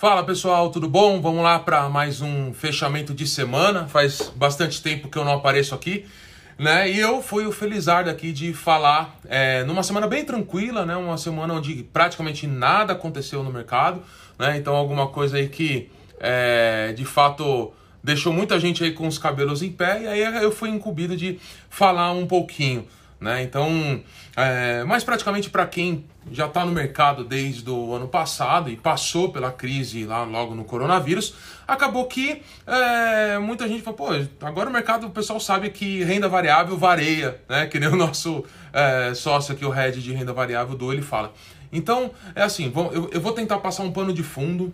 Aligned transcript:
Fala 0.00 0.24
pessoal, 0.24 0.70
tudo 0.70 0.88
bom? 0.88 1.20
Vamos 1.20 1.42
lá 1.42 1.58
para 1.58 1.86
mais 1.90 2.22
um 2.22 2.54
fechamento 2.54 3.12
de 3.12 3.26
semana. 3.26 3.86
Faz 3.86 4.32
bastante 4.34 4.82
tempo 4.82 5.10
que 5.10 5.18
eu 5.18 5.26
não 5.26 5.34
apareço 5.34 5.74
aqui, 5.74 6.06
né? 6.58 6.90
E 6.90 6.98
eu 6.98 7.20
fui 7.20 7.44
o 7.44 7.52
felizardo 7.52 8.08
aqui 8.08 8.32
de 8.32 8.54
falar 8.54 9.14
é, 9.28 9.62
numa 9.64 9.82
semana 9.82 10.06
bem 10.06 10.24
tranquila, 10.24 10.86
né? 10.86 10.96
Uma 10.96 11.18
semana 11.18 11.52
onde 11.52 11.82
praticamente 11.92 12.46
nada 12.46 12.94
aconteceu 12.94 13.42
no 13.42 13.52
mercado, 13.52 14.02
né? 14.38 14.56
Então 14.56 14.74
alguma 14.74 15.06
coisa 15.08 15.36
aí 15.36 15.50
que 15.50 15.90
é, 16.18 16.94
de 16.96 17.04
fato 17.04 17.70
deixou 18.02 18.32
muita 18.32 18.58
gente 18.58 18.82
aí 18.82 18.92
com 18.92 19.06
os 19.06 19.18
cabelos 19.18 19.60
em 19.62 19.70
pé 19.70 20.00
e 20.00 20.08
aí 20.08 20.42
eu 20.42 20.50
fui 20.50 20.70
incumbido 20.70 21.14
de 21.14 21.38
falar 21.68 22.10
um 22.12 22.26
pouquinho. 22.26 22.88
Né? 23.20 23.42
Então, 23.42 24.02
é, 24.34 24.82
praticamente 25.04 25.50
para 25.50 25.66
quem 25.66 26.06
já 26.32 26.46
está 26.46 26.64
no 26.64 26.72
mercado 26.72 27.22
desde 27.22 27.68
o 27.68 27.92
ano 27.94 28.08
passado 28.08 28.70
e 28.70 28.76
passou 28.76 29.30
pela 29.30 29.52
crise 29.52 30.04
lá 30.04 30.24
logo 30.24 30.54
no 30.54 30.64
coronavírus, 30.64 31.34
acabou 31.68 32.06
que 32.06 32.40
é, 32.66 33.38
muita 33.38 33.68
gente 33.68 33.82
falou, 33.82 33.96
pô, 33.96 34.46
agora 34.46 34.70
o 34.70 34.72
mercado, 34.72 35.06
o 35.06 35.10
pessoal 35.10 35.38
sabe 35.38 35.68
que 35.68 36.02
renda 36.02 36.28
variável 36.28 36.78
vareia, 36.78 37.38
né? 37.46 37.66
Que 37.66 37.78
nem 37.78 37.90
o 37.90 37.96
nosso 37.96 38.42
é, 38.72 39.12
sócio 39.12 39.52
aqui, 39.52 39.66
o 39.66 39.70
head 39.70 40.00
de 40.02 40.12
renda 40.12 40.32
variável 40.32 40.74
do 40.74 40.90
ele 40.90 41.02
fala. 41.02 41.34
Então, 41.70 42.12
é 42.34 42.42
assim, 42.42 42.72
eu, 42.74 43.10
eu 43.12 43.20
vou 43.20 43.32
tentar 43.32 43.58
passar 43.58 43.82
um 43.82 43.92
pano 43.92 44.14
de 44.14 44.22
fundo, 44.22 44.72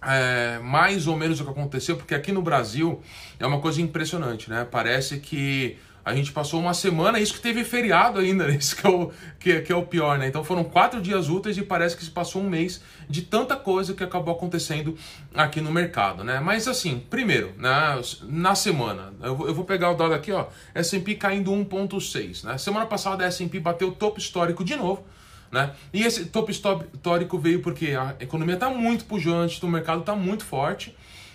é, 0.00 0.58
mais 0.60 1.06
ou 1.06 1.16
menos 1.16 1.40
o 1.40 1.44
que 1.44 1.50
aconteceu, 1.50 1.96
porque 1.96 2.14
aqui 2.14 2.30
no 2.30 2.40
Brasil 2.40 3.02
é 3.40 3.46
uma 3.46 3.60
coisa 3.60 3.80
impressionante, 3.82 4.48
né? 4.48 4.66
Parece 4.70 5.18
que 5.18 5.76
a 6.04 6.14
gente 6.14 6.32
passou 6.32 6.60
uma 6.60 6.74
semana, 6.74 7.18
isso 7.18 7.34
que 7.34 7.40
teve 7.40 7.64
feriado 7.64 8.18
ainda, 8.18 8.50
isso 8.54 8.76
que 8.76 8.86
é 8.86 8.90
o, 8.90 9.10
que, 9.40 9.60
que 9.62 9.72
é 9.72 9.76
o 9.76 9.86
pior, 9.86 10.18
né? 10.18 10.28
Então 10.28 10.44
foram 10.44 10.62
quatro 10.62 11.00
dias 11.00 11.28
úteis 11.28 11.56
e 11.56 11.62
parece 11.62 11.96
que 11.96 12.04
se 12.04 12.10
passou 12.10 12.42
um 12.42 12.50
mês 12.50 12.82
de 13.08 13.22
tanta 13.22 13.56
coisa 13.56 13.94
que 13.94 14.04
acabou 14.04 14.34
acontecendo 14.34 14.96
aqui 15.34 15.60
no 15.60 15.72
mercado, 15.72 16.22
né? 16.22 16.40
Mas 16.40 16.68
assim, 16.68 17.02
primeiro, 17.08 17.54
na, 17.56 18.00
na 18.22 18.54
semana, 18.54 19.14
eu, 19.22 19.46
eu 19.46 19.54
vou 19.54 19.64
pegar 19.64 19.90
o 19.90 19.94
dado 19.94 20.12
aqui, 20.12 20.30
ó, 20.30 20.46
S&P 20.74 21.14
caindo 21.14 21.50
1.6, 21.50 22.44
né? 22.44 22.58
Semana 22.58 22.84
passada 22.84 23.24
a 23.24 23.26
S&P 23.28 23.58
bateu 23.58 23.88
o 23.88 23.92
topo 23.92 24.18
histórico 24.18 24.62
de 24.62 24.76
novo, 24.76 25.04
né? 25.50 25.70
E 25.92 26.02
esse 26.02 26.26
topo 26.26 26.50
histórico 26.50 27.38
veio 27.38 27.62
porque 27.62 27.92
a 27.92 28.14
economia 28.20 28.54
está 28.54 28.68
muito 28.68 29.06
pujante, 29.06 29.64
o 29.64 29.68
mercado 29.68 30.00
está 30.00 30.14
muito 30.14 30.44
forte, 30.44 30.94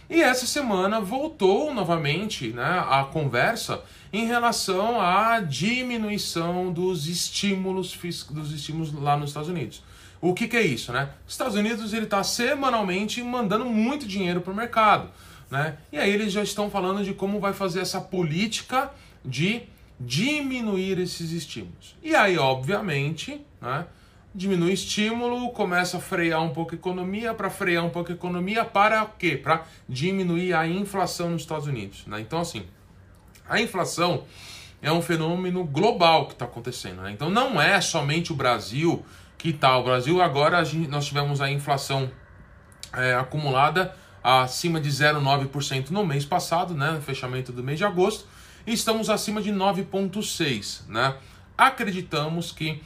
e 0.09 0.21
essa 0.21 0.47
semana 0.47 0.99
voltou 0.99 1.73
novamente 1.73 2.47
né, 2.47 2.83
a 2.89 3.03
conversa 3.03 3.83
em 4.11 4.25
relação 4.25 4.99
à 4.99 5.39
diminuição 5.39 6.73
dos 6.73 7.07
estímulos, 7.07 7.95
dos 8.31 8.51
estímulos 8.51 8.91
lá 8.91 9.15
nos 9.15 9.29
Estados 9.29 9.49
Unidos. 9.49 9.83
O 10.19 10.33
que, 10.33 10.47
que 10.47 10.57
é 10.57 10.61
isso? 10.61 10.91
Né? 10.91 11.09
Os 11.27 11.33
Estados 11.33 11.55
Unidos 11.55 11.93
ele 11.93 12.05
está 12.05 12.23
semanalmente 12.23 13.21
mandando 13.21 13.65
muito 13.65 14.07
dinheiro 14.07 14.41
para 14.41 14.51
o 14.51 14.55
mercado. 14.55 15.09
Né? 15.49 15.77
E 15.91 15.97
aí 15.97 16.09
eles 16.09 16.33
já 16.33 16.41
estão 16.41 16.69
falando 16.71 17.03
de 17.03 17.13
como 17.13 17.39
vai 17.39 17.53
fazer 17.53 17.81
essa 17.81 18.01
política 18.01 18.91
de 19.23 19.61
diminuir 19.99 20.97
esses 20.99 21.31
estímulos. 21.31 21.95
E 22.01 22.15
aí, 22.15 22.37
obviamente, 22.37 23.41
né, 23.61 23.85
diminui 24.33 24.71
o 24.71 24.73
estímulo, 24.73 25.49
começa 25.51 25.97
a 25.97 25.99
frear 25.99 26.41
um 26.41 26.49
pouco 26.49 26.73
a 26.73 26.75
economia, 26.75 27.33
para 27.33 27.49
frear 27.49 27.83
um 27.83 27.89
pouco 27.89 28.11
a 28.11 28.15
economia, 28.15 28.63
para 28.63 29.05
quê? 29.17 29.35
Para 29.35 29.63
diminuir 29.87 30.53
a 30.53 30.67
inflação 30.67 31.31
nos 31.31 31.41
Estados 31.41 31.67
Unidos. 31.67 32.05
Né? 32.05 32.21
Então, 32.21 32.39
assim, 32.39 32.65
a 33.47 33.59
inflação 33.59 34.23
é 34.81 34.91
um 34.91 35.01
fenômeno 35.01 35.63
global 35.63 36.27
que 36.27 36.33
está 36.33 36.45
acontecendo. 36.45 37.01
Né? 37.01 37.11
Então, 37.11 37.29
não 37.29 37.59
é 37.61 37.81
somente 37.81 38.31
o 38.31 38.35
Brasil 38.35 39.03
que 39.37 39.49
está. 39.49 39.77
O 39.77 39.83
Brasil, 39.83 40.21
agora, 40.21 40.63
nós 40.89 41.05
tivemos 41.05 41.41
a 41.41 41.49
inflação 41.49 42.11
é, 42.93 43.15
acumulada 43.15 43.95
acima 44.23 44.79
de 44.79 44.89
0,9% 44.89 45.89
no 45.89 46.05
mês 46.05 46.25
passado, 46.25 46.73
né, 46.73 46.91
no 46.91 47.01
fechamento 47.01 47.51
do 47.51 47.63
mês 47.63 47.77
de 47.77 47.85
agosto, 47.85 48.27
e 48.67 48.73
estamos 48.73 49.09
acima 49.09 49.41
de 49.41 49.51
9,6%. 49.51 50.87
Né? 50.87 51.15
Acreditamos 51.57 52.51
que 52.51 52.81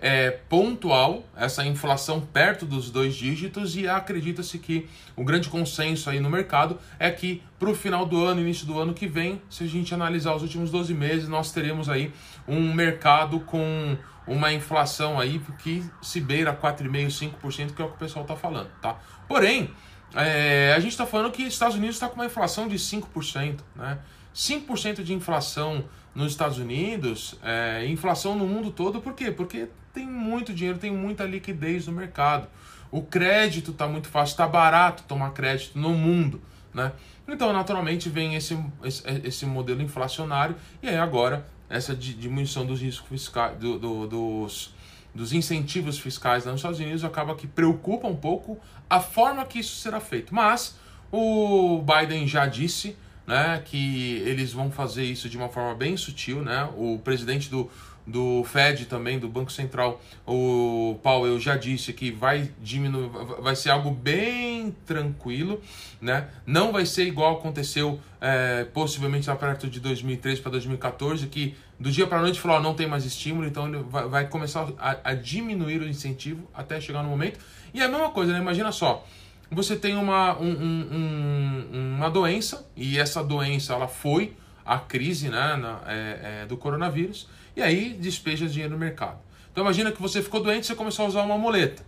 é, 0.00 0.30
pontual, 0.30 1.24
essa 1.36 1.64
inflação 1.66 2.20
perto 2.20 2.64
dos 2.64 2.90
dois 2.90 3.14
dígitos, 3.14 3.76
e 3.76 3.88
acredita-se 3.88 4.58
que 4.58 4.88
o 5.16 5.24
grande 5.24 5.48
consenso 5.48 6.08
aí 6.08 6.20
no 6.20 6.30
mercado 6.30 6.78
é 6.98 7.10
que 7.10 7.42
para 7.58 7.68
o 7.68 7.74
final 7.74 8.06
do 8.06 8.24
ano, 8.24 8.40
início 8.40 8.66
do 8.66 8.78
ano 8.78 8.94
que 8.94 9.06
vem, 9.06 9.42
se 9.50 9.64
a 9.64 9.66
gente 9.66 9.92
analisar 9.92 10.34
os 10.34 10.42
últimos 10.42 10.70
12 10.70 10.94
meses, 10.94 11.28
nós 11.28 11.50
teremos 11.50 11.88
aí 11.88 12.12
um 12.46 12.72
mercado 12.72 13.40
com 13.40 13.96
uma 14.26 14.52
inflação 14.52 15.18
aí 15.18 15.40
que 15.58 15.82
se 16.00 16.20
beira 16.20 16.54
4,5%, 16.54 17.32
5%, 17.40 17.74
que 17.74 17.82
é 17.82 17.84
o 17.84 17.88
que 17.88 17.94
o 17.94 17.98
pessoal 17.98 18.24
está 18.24 18.36
falando, 18.36 18.70
tá? 18.80 18.98
Porém, 19.26 19.70
é, 20.14 20.74
a 20.76 20.80
gente 20.80 20.92
está 20.92 21.06
falando 21.06 21.32
que 21.32 21.42
os 21.42 21.52
Estados 21.52 21.76
Unidos 21.76 21.96
está 21.96 22.08
com 22.08 22.14
uma 22.14 22.26
inflação 22.26 22.68
de 22.68 22.76
5%, 22.76 23.60
né? 23.74 23.98
5% 24.34 25.02
de 25.02 25.12
inflação 25.12 25.84
nos 26.18 26.32
Estados 26.32 26.58
Unidos, 26.58 27.36
é, 27.44 27.86
inflação 27.86 28.34
no 28.34 28.44
mundo 28.44 28.72
todo, 28.72 29.00
por 29.00 29.14
quê? 29.14 29.30
Porque 29.30 29.68
tem 29.94 30.04
muito 30.04 30.52
dinheiro, 30.52 30.76
tem 30.76 30.90
muita 30.90 31.22
liquidez 31.22 31.86
no 31.86 31.92
mercado. 31.92 32.48
O 32.90 33.02
crédito 33.02 33.70
está 33.70 33.86
muito 33.86 34.08
fácil, 34.08 34.32
está 34.32 34.48
barato 34.48 35.04
tomar 35.04 35.30
crédito 35.30 35.78
no 35.78 35.90
mundo. 35.90 36.42
Né? 36.74 36.90
Então, 37.28 37.52
naturalmente, 37.52 38.08
vem 38.08 38.34
esse, 38.34 38.58
esse, 38.82 39.04
esse 39.22 39.46
modelo 39.46 39.80
inflacionário 39.80 40.56
e 40.82 40.88
aí 40.88 40.96
agora 40.96 41.46
essa 41.70 41.94
diminuição 41.94 42.66
dos 42.66 42.80
riscos 42.80 43.08
fiscais, 43.08 43.56
do, 43.56 43.78
do, 43.78 44.06
dos, 44.08 44.74
dos 45.14 45.32
incentivos 45.32 46.00
fiscais 46.00 46.44
nos 46.44 46.56
Estados 46.56 46.80
Unidos 46.80 47.04
acaba 47.04 47.36
que 47.36 47.46
preocupa 47.46 48.08
um 48.08 48.16
pouco 48.16 48.58
a 48.90 48.98
forma 48.98 49.44
que 49.44 49.60
isso 49.60 49.76
será 49.76 50.00
feito. 50.00 50.34
Mas 50.34 50.76
o 51.12 51.80
Biden 51.80 52.26
já 52.26 52.44
disse 52.46 52.96
né, 53.28 53.62
que 53.62 54.22
eles 54.24 54.54
vão 54.54 54.70
fazer 54.70 55.04
isso 55.04 55.28
de 55.28 55.36
uma 55.36 55.50
forma 55.50 55.74
bem 55.74 55.98
sutil. 55.98 56.40
Né? 56.40 56.66
O 56.76 56.98
presidente 56.98 57.50
do, 57.50 57.70
do 58.06 58.42
Fed 58.44 58.86
também, 58.86 59.18
do 59.18 59.28
Banco 59.28 59.52
Central, 59.52 60.00
o 60.26 60.98
Powell 61.02 61.38
já 61.38 61.54
disse 61.54 61.92
que 61.92 62.10
vai 62.10 62.50
diminuir, 62.58 63.10
vai 63.40 63.54
ser 63.54 63.68
algo 63.68 63.90
bem 63.90 64.74
tranquilo, 64.86 65.60
né? 66.00 66.28
Não 66.46 66.72
vai 66.72 66.86
ser 66.86 67.06
igual 67.06 67.36
aconteceu 67.36 68.00
é, 68.18 68.64
possivelmente 68.64 69.28
lá 69.28 69.36
perto 69.36 69.68
de 69.68 69.78
2013 69.78 70.40
para 70.40 70.52
2014, 70.52 71.26
que 71.26 71.54
do 71.78 71.92
dia 71.92 72.06
para 72.06 72.18
a 72.18 72.22
noite 72.22 72.40
falou, 72.40 72.60
não 72.62 72.72
tem 72.72 72.86
mais 72.86 73.04
estímulo, 73.04 73.46
então 73.46 73.68
ele 73.68 73.84
vai, 73.90 74.08
vai 74.08 74.26
começar 74.26 74.68
a, 74.78 74.96
a, 75.04 75.14
diminuir 75.14 75.82
o 75.82 75.86
incentivo 75.86 76.48
até 76.54 76.80
chegar 76.80 77.02
no 77.02 77.10
momento. 77.10 77.38
E 77.74 77.82
é 77.82 77.84
a 77.84 77.88
mesma 77.88 78.10
coisa, 78.10 78.32
né? 78.32 78.38
Imagina 78.38 78.72
só, 78.72 79.06
você 79.54 79.76
tem 79.76 79.96
uma, 79.96 80.38
um, 80.38 80.50
um, 80.50 81.94
uma 81.96 82.10
doença, 82.10 82.66
e 82.76 82.98
essa 82.98 83.22
doença 83.22 83.72
ela 83.72 83.88
foi 83.88 84.36
a 84.64 84.78
crise 84.78 85.28
né, 85.28 85.56
na, 85.56 85.80
é, 85.86 86.42
é, 86.42 86.46
do 86.46 86.56
coronavírus, 86.56 87.28
e 87.56 87.62
aí 87.62 87.94
despeja 87.94 88.46
dinheiro 88.46 88.74
no 88.74 88.78
mercado. 88.78 89.18
Então 89.50 89.64
imagina 89.64 89.90
que 89.90 90.00
você 90.00 90.22
ficou 90.22 90.42
doente 90.42 90.64
e 90.64 90.66
você 90.66 90.74
começou 90.74 91.06
a 91.06 91.08
usar 91.08 91.22
uma 91.22 91.38
muleta. 91.38 91.82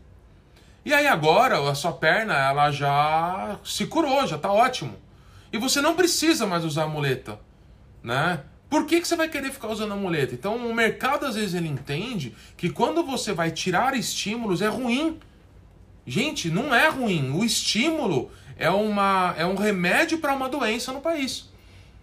E 0.84 0.94
aí 0.94 1.06
agora 1.06 1.70
a 1.70 1.74
sua 1.74 1.92
perna 1.92 2.34
ela 2.34 2.70
já 2.70 3.58
se 3.62 3.86
curou, 3.86 4.26
já 4.26 4.36
está 4.36 4.50
ótimo. 4.50 4.96
E 5.52 5.58
você 5.58 5.80
não 5.80 5.94
precisa 5.94 6.46
mais 6.46 6.64
usar 6.64 6.84
a 6.84 6.88
muleta, 6.88 7.38
né? 8.02 8.40
Por 8.68 8.86
que, 8.86 9.00
que 9.00 9.06
você 9.06 9.16
vai 9.16 9.28
querer 9.28 9.50
ficar 9.50 9.68
usando 9.68 9.92
a 9.92 9.96
muleta? 9.96 10.32
Então 10.32 10.56
o 10.56 10.74
mercado 10.74 11.26
às 11.26 11.34
vezes 11.34 11.54
ele 11.54 11.68
entende 11.68 12.34
que 12.56 12.70
quando 12.70 13.02
você 13.02 13.32
vai 13.32 13.50
tirar 13.50 13.94
estímulos 13.94 14.62
é 14.62 14.68
ruim. 14.68 15.18
Gente, 16.10 16.50
não 16.50 16.74
é 16.74 16.88
ruim. 16.88 17.30
O 17.30 17.44
estímulo 17.44 18.32
é, 18.58 18.68
uma, 18.68 19.32
é 19.38 19.46
um 19.46 19.54
remédio 19.54 20.18
para 20.18 20.34
uma 20.34 20.48
doença 20.48 20.90
no 20.92 21.00
país. 21.00 21.48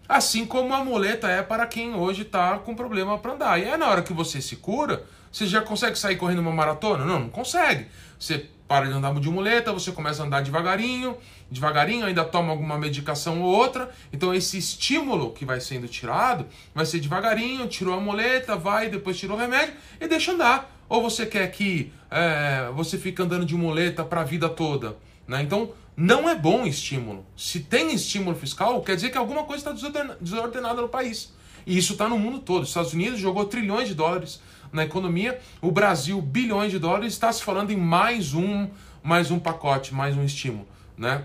Assim 0.07 0.45
como 0.45 0.73
a 0.73 0.81
muleta 0.81 1.27
é 1.27 1.43
para 1.43 1.67
quem 1.67 1.93
hoje 1.93 2.21
está 2.21 2.57
com 2.57 2.73
problema 2.73 3.17
para 3.17 3.33
andar. 3.33 3.59
E 3.59 3.65
é 3.65 3.75
na 3.75 3.85
hora 3.85 4.01
que 4.01 4.13
você 4.13 4.41
se 4.41 4.55
cura, 4.55 5.03
você 5.29 5.45
já 5.45 5.59
consegue 5.59 5.99
sair 5.99 6.15
correndo 6.15 6.39
uma 6.39 6.53
maratona? 6.53 7.03
Não, 7.03 7.19
não 7.19 7.29
consegue. 7.29 7.87
Você 8.17 8.45
para 8.65 8.85
de 8.85 8.93
andar 8.93 9.13
de 9.19 9.29
muleta, 9.29 9.73
você 9.73 9.91
começa 9.91 10.23
a 10.23 10.25
andar 10.25 10.41
devagarinho, 10.41 11.17
devagarinho, 11.51 12.05
ainda 12.05 12.23
toma 12.23 12.51
alguma 12.51 12.77
medicação 12.77 13.41
ou 13.41 13.53
outra. 13.53 13.91
Então 14.13 14.33
esse 14.33 14.57
estímulo 14.57 15.33
que 15.33 15.43
vai 15.43 15.59
sendo 15.59 15.85
tirado 15.89 16.45
vai 16.73 16.85
ser 16.85 17.01
devagarinho, 17.01 17.67
tirou 17.67 17.93
a 17.93 17.99
muleta, 17.99 18.55
vai, 18.55 18.87
depois 18.87 19.17
tirou 19.17 19.35
o 19.35 19.39
remédio 19.39 19.73
e 19.99 20.07
deixa 20.07 20.31
andar. 20.31 20.76
Ou 20.89 21.01
você 21.01 21.25
quer 21.25 21.51
que 21.51 21.91
é, 22.09 22.69
você 22.73 22.97
fique 22.97 23.21
andando 23.21 23.45
de 23.45 23.55
muleta 23.55 24.03
para 24.03 24.21
a 24.21 24.23
vida 24.23 24.47
toda? 24.47 24.97
Né? 25.27 25.41
Então 25.41 25.71
não 25.95 26.29
é 26.29 26.35
bom 26.35 26.65
estímulo. 26.65 27.25
Se 27.35 27.59
tem 27.59 27.93
estímulo 27.93 28.35
fiscal, 28.35 28.81
quer 28.81 28.95
dizer 28.95 29.09
que 29.09 29.17
alguma 29.17 29.43
coisa 29.43 29.71
está 29.71 30.15
desordenada 30.21 30.81
no 30.81 30.87
país. 30.87 31.33
E 31.65 31.77
isso 31.77 31.93
está 31.93 32.07
no 32.07 32.17
mundo 32.17 32.39
todo. 32.39 32.63
Os 32.63 32.69
Estados 32.69 32.93
Unidos 32.93 33.19
jogou 33.19 33.45
trilhões 33.45 33.87
de 33.87 33.95
dólares 33.95 34.39
na 34.71 34.83
economia, 34.83 35.39
o 35.61 35.71
Brasil 35.71 36.21
bilhões 36.21 36.71
de 36.71 36.79
dólares, 36.79 37.13
está 37.13 37.31
se 37.31 37.43
falando 37.43 37.71
em 37.71 37.77
mais 37.77 38.33
um, 38.33 38.67
mais 39.01 39.31
um 39.31 39.39
pacote, 39.39 39.93
mais 39.93 40.15
um 40.15 40.23
estímulo, 40.23 40.67
né? 40.97 41.23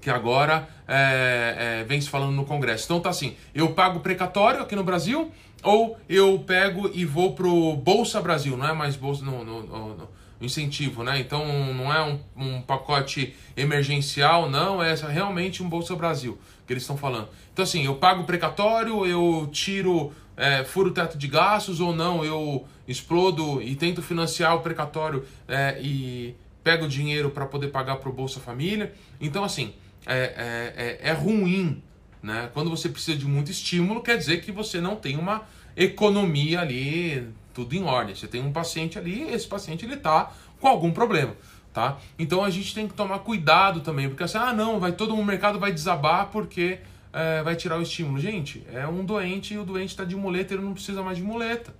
Que 0.00 0.10
agora 0.10 0.68
é, 0.86 1.80
é, 1.80 1.84
vem 1.84 2.00
se 2.00 2.08
falando 2.08 2.32
no 2.32 2.44
Congresso. 2.44 2.84
Então 2.84 3.00
tá 3.00 3.10
assim, 3.10 3.36
eu 3.54 3.72
pago 3.72 4.00
precatório 4.00 4.60
aqui 4.60 4.76
no 4.76 4.84
Brasil, 4.84 5.30
ou 5.64 5.98
eu 6.08 6.38
pego 6.46 6.90
e 6.92 7.04
vou 7.04 7.34
pro 7.34 7.74
Bolsa 7.76 8.20
Brasil, 8.20 8.56
não 8.56 8.68
é 8.68 8.72
mais 8.72 8.96
Bolsa 8.96 9.24
no, 9.24 9.44
no, 9.44 9.62
no, 9.62 10.08
incentivo, 10.40 11.02
né? 11.02 11.18
Então 11.18 11.44
não 11.72 11.92
é 11.92 12.02
um, 12.02 12.20
um, 12.36 12.62
pacote 12.62 13.34
emergencial, 13.56 14.50
não, 14.50 14.82
é 14.82 14.94
realmente 14.94 15.62
um 15.62 15.68
Bolsa 15.68 15.96
Brasil 15.96 16.38
que 16.66 16.72
eles 16.72 16.82
estão 16.82 16.96
falando. 16.96 17.28
Então 17.52 17.62
assim, 17.62 17.84
eu 17.84 17.96
pago 17.96 18.24
precatório, 18.24 19.06
eu 19.06 19.48
tiro, 19.50 20.12
é, 20.36 20.64
furo 20.64 20.90
o 20.90 20.92
teto 20.92 21.16
de 21.16 21.28
gastos 21.28 21.80
ou 21.80 21.94
não, 21.94 22.24
eu 22.24 22.66
explodo 22.86 23.62
e 23.62 23.74
tento 23.74 24.02
financiar 24.02 24.54
o 24.54 24.60
precatório 24.60 25.24
é, 25.48 25.78
e 25.80 26.36
pego 26.62 26.86
dinheiro 26.86 27.30
para 27.30 27.46
poder 27.46 27.68
pagar 27.68 27.96
pro 27.96 28.12
Bolsa 28.12 28.40
Família. 28.40 28.92
Então 29.20 29.44
assim, 29.44 29.74
é, 30.06 30.16
é, 30.16 31.00
é, 31.06 31.10
é 31.10 31.12
ruim, 31.12 31.82
né? 32.24 32.50
Quando 32.54 32.70
você 32.70 32.88
precisa 32.88 33.18
de 33.18 33.26
muito 33.26 33.50
estímulo, 33.50 34.00
quer 34.00 34.16
dizer 34.16 34.40
que 34.40 34.50
você 34.50 34.80
não 34.80 34.96
tem 34.96 35.18
uma 35.18 35.42
economia 35.76 36.62
ali 36.62 37.28
tudo 37.52 37.74
em 37.74 37.84
ordem. 37.84 38.14
Você 38.14 38.26
tem 38.26 38.42
um 38.42 38.50
paciente 38.50 38.98
ali, 38.98 39.30
esse 39.30 39.46
paciente 39.46 39.84
ele 39.84 39.98
tá 39.98 40.32
com 40.58 40.66
algum 40.66 40.90
problema, 40.90 41.36
tá? 41.70 41.98
Então 42.18 42.42
a 42.42 42.48
gente 42.48 42.74
tem 42.74 42.88
que 42.88 42.94
tomar 42.94 43.18
cuidado 43.18 43.82
também, 43.82 44.08
porque 44.08 44.22
assim, 44.22 44.38
ah, 44.38 44.54
não, 44.54 44.80
vai 44.80 44.92
todo 44.92 45.14
o 45.14 45.22
mercado 45.22 45.60
vai 45.60 45.70
desabar 45.70 46.30
porque 46.30 46.78
é, 47.12 47.42
vai 47.42 47.54
tirar 47.56 47.78
o 47.78 47.82
estímulo. 47.82 48.18
Gente, 48.18 48.64
é 48.72 48.86
um 48.86 49.04
doente 49.04 49.52
e 49.52 49.58
o 49.58 49.64
doente 49.64 49.90
está 49.90 50.02
de 50.02 50.16
muleta, 50.16 50.54
ele 50.54 50.62
não 50.62 50.72
precisa 50.72 51.02
mais 51.02 51.18
de 51.18 51.22
muleta, 51.22 51.76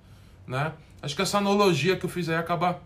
né? 0.47 0.75
Acho 1.01 1.17
que 1.17 1.23
essa 1.23 1.39
analogia 1.39 1.97
que 1.97 2.05
eu 2.05 2.11
fiz 2.11 2.29
aí 2.29 2.37
acaba 2.37 2.83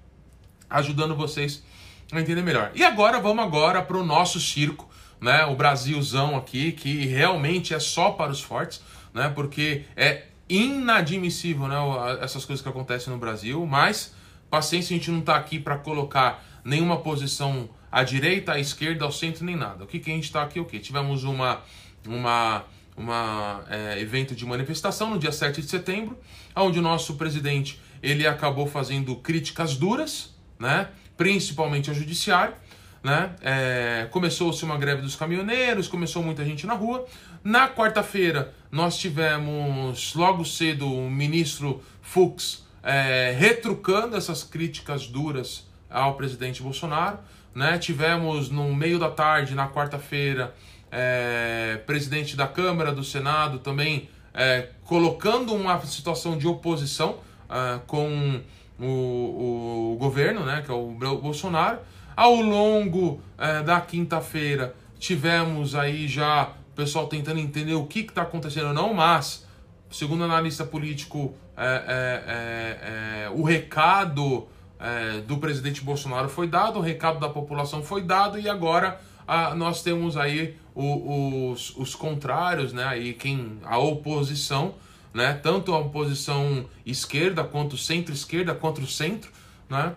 ajudando 0.70 1.16
vocês 1.16 1.64
a 2.12 2.20
entender 2.20 2.42
melhor. 2.42 2.70
E 2.76 2.84
agora 2.84 3.20
vamos 3.20 3.44
agora 3.44 3.82
para 3.82 3.96
o 3.96 4.04
nosso 4.04 4.38
circo, 4.38 4.87
né? 5.20 5.44
O 5.46 5.56
Brasilzão 5.56 6.36
aqui, 6.36 6.72
que 6.72 7.06
realmente 7.06 7.74
é 7.74 7.80
só 7.80 8.10
para 8.10 8.30
os 8.30 8.40
fortes, 8.40 8.80
né? 9.12 9.28
Porque 9.28 9.84
é 9.96 10.24
inadmissível, 10.48 11.68
né? 11.68 11.76
Essas 12.20 12.44
coisas 12.44 12.62
que 12.62 12.68
acontecem 12.68 13.12
no 13.12 13.18
Brasil, 13.18 13.64
mas 13.66 14.14
paciência, 14.50 14.94
a 14.94 14.98
gente 14.98 15.10
não 15.10 15.20
está 15.20 15.36
aqui 15.36 15.58
para 15.58 15.76
colocar 15.76 16.44
nenhuma 16.64 16.98
posição 16.98 17.68
à 17.90 18.02
direita, 18.02 18.52
à 18.52 18.60
esquerda, 18.60 19.04
ao 19.04 19.12
centro, 19.12 19.44
nem 19.44 19.56
nada. 19.56 19.84
O 19.84 19.86
que, 19.86 19.98
que 19.98 20.10
a 20.10 20.14
gente 20.14 20.24
está 20.24 20.42
aqui? 20.42 20.60
O 20.60 20.64
que? 20.64 20.78
Tivemos 20.78 21.24
uma, 21.24 21.62
uma, 22.06 22.64
uma 22.96 23.64
é, 23.68 24.00
evento 24.00 24.34
de 24.34 24.44
manifestação 24.44 25.10
no 25.10 25.18
dia 25.18 25.32
7 25.32 25.60
de 25.60 25.68
setembro, 25.68 26.18
onde 26.54 26.78
o 26.78 26.82
nosso 26.82 27.14
presidente 27.16 27.80
ele 28.02 28.26
acabou 28.26 28.66
fazendo 28.66 29.16
críticas 29.16 29.76
duras, 29.76 30.34
né? 30.58 30.88
principalmente 31.16 31.90
ao 31.90 31.96
judiciário. 31.96 32.54
Né? 33.02 33.30
É, 33.40 34.08
Começou-se 34.10 34.64
uma 34.64 34.76
greve 34.76 35.02
dos 35.02 35.14
caminhoneiros, 35.14 35.88
começou 35.88 36.22
muita 36.22 36.44
gente 36.44 36.66
na 36.66 36.74
rua. 36.74 37.06
Na 37.44 37.68
quarta-feira, 37.68 38.52
nós 38.70 38.98
tivemos 38.98 40.14
logo 40.14 40.44
cedo 40.44 40.92
o 40.92 41.10
ministro 41.10 41.82
Fux 42.02 42.66
é, 42.82 43.34
retrucando 43.38 44.16
essas 44.16 44.42
críticas 44.42 45.06
duras 45.06 45.66
ao 45.88 46.14
presidente 46.14 46.62
Bolsonaro. 46.62 47.18
Né? 47.54 47.78
Tivemos 47.78 48.50
no 48.50 48.74
meio 48.74 48.98
da 48.98 49.10
tarde, 49.10 49.54
na 49.54 49.68
quarta-feira, 49.68 50.54
é, 50.90 51.80
presidente 51.86 52.36
da 52.36 52.46
Câmara, 52.46 52.92
do 52.92 53.04
Senado 53.04 53.58
também 53.58 54.08
é, 54.38 54.68
colocando 54.84 55.54
uma 55.54 55.80
situação 55.84 56.38
de 56.38 56.46
oposição 56.46 57.18
é, 57.50 57.80
com 57.86 58.40
o, 58.78 59.94
o, 59.94 59.96
governo, 59.98 60.44
né, 60.44 60.62
que 60.64 60.70
é 60.70 60.74
o 60.74 60.92
Bolsonaro. 60.92 61.78
Ao 62.18 62.34
longo 62.34 63.20
é, 63.38 63.62
da 63.62 63.80
quinta-feira, 63.80 64.74
tivemos 64.98 65.76
aí 65.76 66.08
já 66.08 66.52
pessoal 66.74 67.06
tentando 67.06 67.38
entender 67.38 67.74
o 67.74 67.86
que 67.86 68.00
está 68.00 68.22
acontecendo 68.22 68.74
não, 68.74 68.92
mas, 68.92 69.46
segundo 69.88 70.24
analista 70.24 70.64
político, 70.64 71.32
é, 71.56 71.64
é, 71.64 72.24
é, 72.26 73.24
é 73.26 73.30
o 73.30 73.44
recado 73.44 74.48
é, 74.80 75.20
do 75.20 75.38
presidente 75.38 75.80
Bolsonaro 75.80 76.28
foi 76.28 76.48
dado, 76.48 76.80
o 76.80 76.82
recado 76.82 77.20
da 77.20 77.28
população 77.28 77.84
foi 77.84 78.02
dado 78.02 78.36
e 78.36 78.48
agora 78.48 79.00
a, 79.24 79.54
nós 79.54 79.80
temos 79.84 80.16
aí 80.16 80.56
o, 80.74 81.52
os, 81.52 81.76
os 81.76 81.94
contrários, 81.94 82.72
né? 82.72 82.82
Aí 82.82 83.14
quem 83.14 83.60
a 83.62 83.78
oposição, 83.78 84.74
né? 85.14 85.34
Tanto 85.34 85.72
a 85.72 85.78
oposição 85.78 86.66
esquerda 86.84 87.44
quanto 87.44 87.76
centro-esquerda 87.76 88.56
quanto 88.56 88.80
o 88.80 88.88
centro, 88.88 89.30
né? 89.70 89.94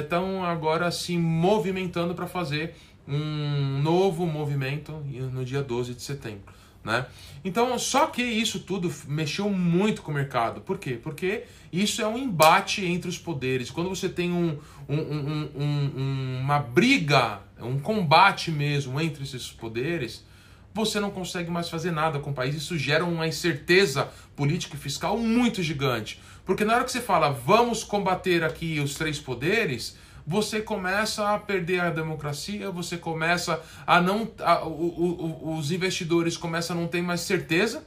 Estão 0.00 0.44
agora 0.44 0.90
se 0.90 1.16
movimentando 1.18 2.14
para 2.14 2.26
fazer 2.26 2.74
um 3.06 3.80
novo 3.82 4.26
movimento 4.26 4.92
no 5.32 5.44
dia 5.44 5.62
12 5.62 5.94
de 5.94 6.02
setembro. 6.02 6.52
Né? 6.84 7.06
Então, 7.44 7.78
só 7.78 8.06
que 8.06 8.22
isso 8.22 8.60
tudo 8.60 8.92
mexeu 9.06 9.50
muito 9.50 10.00
com 10.00 10.10
o 10.10 10.14
mercado. 10.14 10.60
Por 10.60 10.78
quê? 10.78 10.98
Porque 11.02 11.44
isso 11.72 12.00
é 12.00 12.06
um 12.06 12.16
embate 12.16 12.84
entre 12.84 13.08
os 13.08 13.18
poderes. 13.18 13.70
Quando 13.70 13.88
você 13.90 14.08
tem 14.08 14.32
um, 14.32 14.58
um, 14.88 15.50
um, 15.54 16.38
uma 16.40 16.58
briga, 16.60 17.40
um 17.60 17.78
combate 17.78 18.50
mesmo 18.50 19.00
entre 19.00 19.22
esses 19.22 19.50
poderes, 19.50 20.24
você 20.72 21.00
não 21.00 21.10
consegue 21.10 21.50
mais 21.50 21.68
fazer 21.68 21.90
nada 21.90 22.18
com 22.18 22.30
o 22.30 22.34
país. 22.34 22.54
Isso 22.54 22.78
gera 22.78 23.04
uma 23.04 23.26
incerteza 23.26 24.08
política 24.36 24.76
e 24.76 24.78
fiscal 24.78 25.18
muito 25.18 25.62
gigante. 25.62 26.20
Porque 26.44 26.64
na 26.64 26.74
hora 26.74 26.84
que 26.84 26.92
você 26.92 27.00
fala, 27.00 27.30
vamos 27.30 27.82
combater 27.84 28.42
aqui 28.44 28.80
os 28.80 28.94
três 28.94 29.18
poderes, 29.18 29.96
você 30.26 30.60
começa 30.60 31.34
a 31.34 31.38
perder 31.38 31.80
a 31.80 31.90
democracia, 31.90 32.70
você 32.70 32.98
começa 32.98 33.62
a 33.86 34.00
não. 34.00 34.30
A, 34.40 34.62
o, 34.66 34.70
o, 34.70 35.56
os 35.56 35.72
investidores 35.72 36.36
começam 36.36 36.76
a 36.76 36.80
não 36.80 36.86
ter 36.86 37.00
mais 37.00 37.22
certeza, 37.22 37.82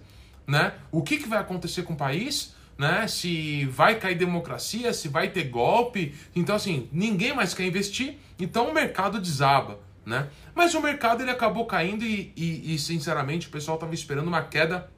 né? 0.47 0.73
O 0.91 1.03
que, 1.03 1.17
que 1.17 1.29
vai 1.29 1.39
acontecer 1.39 1.83
com 1.83 1.93
o 1.93 1.95
país? 1.97 2.55
Né? 2.77 3.07
Se 3.07 3.65
vai 3.65 3.99
cair 3.99 4.15
democracia, 4.15 4.91
se 4.91 5.07
vai 5.07 5.29
ter 5.29 5.43
golpe. 5.43 6.15
Então, 6.35 6.55
assim, 6.55 6.89
ninguém 6.91 7.31
mais 7.31 7.53
quer 7.53 7.67
investir, 7.67 8.17
então 8.39 8.69
o 8.69 8.73
mercado 8.73 9.21
desaba. 9.21 9.79
Né? 10.05 10.27
Mas 10.55 10.73
o 10.73 10.81
mercado 10.81 11.21
ele 11.21 11.31
acabou 11.31 11.65
caindo 11.65 12.03
e, 12.03 12.33
e, 12.35 12.73
e 12.73 12.79
sinceramente, 12.79 13.47
o 13.47 13.51
pessoal 13.51 13.75
estava 13.75 13.93
esperando 13.93 14.27
uma 14.27 14.41
queda 14.41 14.89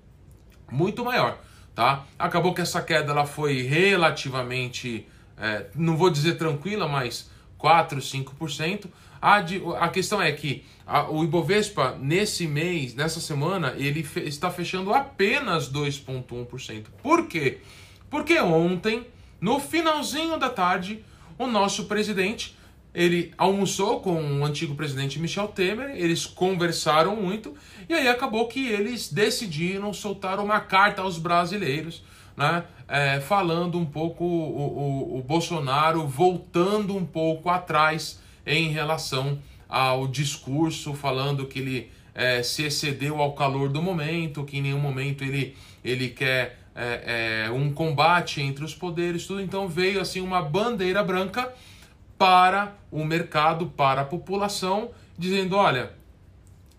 muito 0.72 1.04
maior. 1.04 1.40
Tá? 1.76 2.06
Acabou 2.18 2.54
que 2.54 2.62
essa 2.62 2.82
queda 2.82 3.12
ela 3.12 3.26
foi 3.26 3.64
relativamente, 3.64 5.08
é, 5.38 5.68
não 5.76 5.98
vou 5.98 6.10
dizer 6.10 6.38
tranquila, 6.38 6.88
mas 6.88 7.30
4, 7.58 8.00
5%. 8.00 8.86
A, 9.22 9.42
de, 9.42 9.62
a 9.80 9.88
questão 9.88 10.22
é 10.22 10.32
que 10.32 10.66
a, 10.86 11.10
o 11.10 11.24
Ibovespa, 11.24 11.98
nesse 12.00 12.46
mês, 12.46 12.94
nessa 12.94 13.20
semana, 13.20 13.74
ele 13.78 14.04
fe, 14.04 14.20
está 14.22 14.52
fechando 14.52 14.94
apenas 14.94 15.72
2,1%. 15.72 16.88
Por 17.02 17.28
quê? 17.28 17.60
Porque 18.10 18.38
ontem, 18.40 19.08
no 19.40 19.60
finalzinho 19.60 20.38
da 20.38 20.50
tarde, 20.50 21.04
o 21.38 21.48
nosso 21.48 21.86
presidente 21.86 22.56
ele 22.94 23.34
almoçou 23.38 24.00
com 24.02 24.40
o 24.40 24.46
antigo 24.46 24.76
presidente 24.76 25.20
Michel 25.20 25.48
Temer, 25.48 25.96
eles 25.96 26.26
conversaram 26.26 27.16
muito 27.16 27.54
e 27.90 27.94
aí 27.94 28.08
acabou 28.08 28.48
que 28.48 28.68
eles 28.68 29.12
decidiram 29.12 29.92
soltar 29.94 30.40
uma 30.40 30.60
carta 30.60 31.02
aos 31.02 31.18
brasileiros 31.18 32.04
né, 32.36 32.64
é, 32.88 33.20
falando 33.20 33.78
um 33.78 33.86
pouco 33.86 34.24
o, 34.24 35.16
o, 35.16 35.20
o, 35.20 35.24
Bolsonaro 35.24 36.08
voltando 36.08 36.96
um 36.96 37.06
pouco 37.06 37.50
atrás 37.50 38.20
em 38.46 38.70
relação 38.70 39.40
ao 39.70 40.08
discurso, 40.08 40.94
falando 40.94 41.46
que 41.46 41.60
ele 41.60 41.92
é, 42.14 42.44
se 42.44 42.64
excedeu 42.64 43.22
ao 43.22 43.34
calor 43.34 43.70
do 43.70 43.82
momento, 43.82 44.44
que 44.44 44.58
em 44.58 44.62
nenhum 44.62 44.80
momento 44.80 45.24
ele, 45.24 45.56
ele 45.84 46.10
quer 46.10 46.60
é, 46.76 47.46
é 47.46 47.52
um 47.52 47.72
combate 47.72 48.42
entre 48.42 48.64
os 48.64 48.74
poderes, 48.74 49.28
tudo. 49.28 49.42
Então 49.42 49.68
veio 49.68 50.02
assim 50.02 50.22
uma 50.22 50.42
bandeira 50.42 51.04
branca 51.04 51.54
para 52.24 52.78
o 52.90 53.04
mercado, 53.04 53.66
para 53.68 54.02
a 54.02 54.06
população, 54.06 54.92
dizendo: 55.18 55.58
olha, 55.58 55.92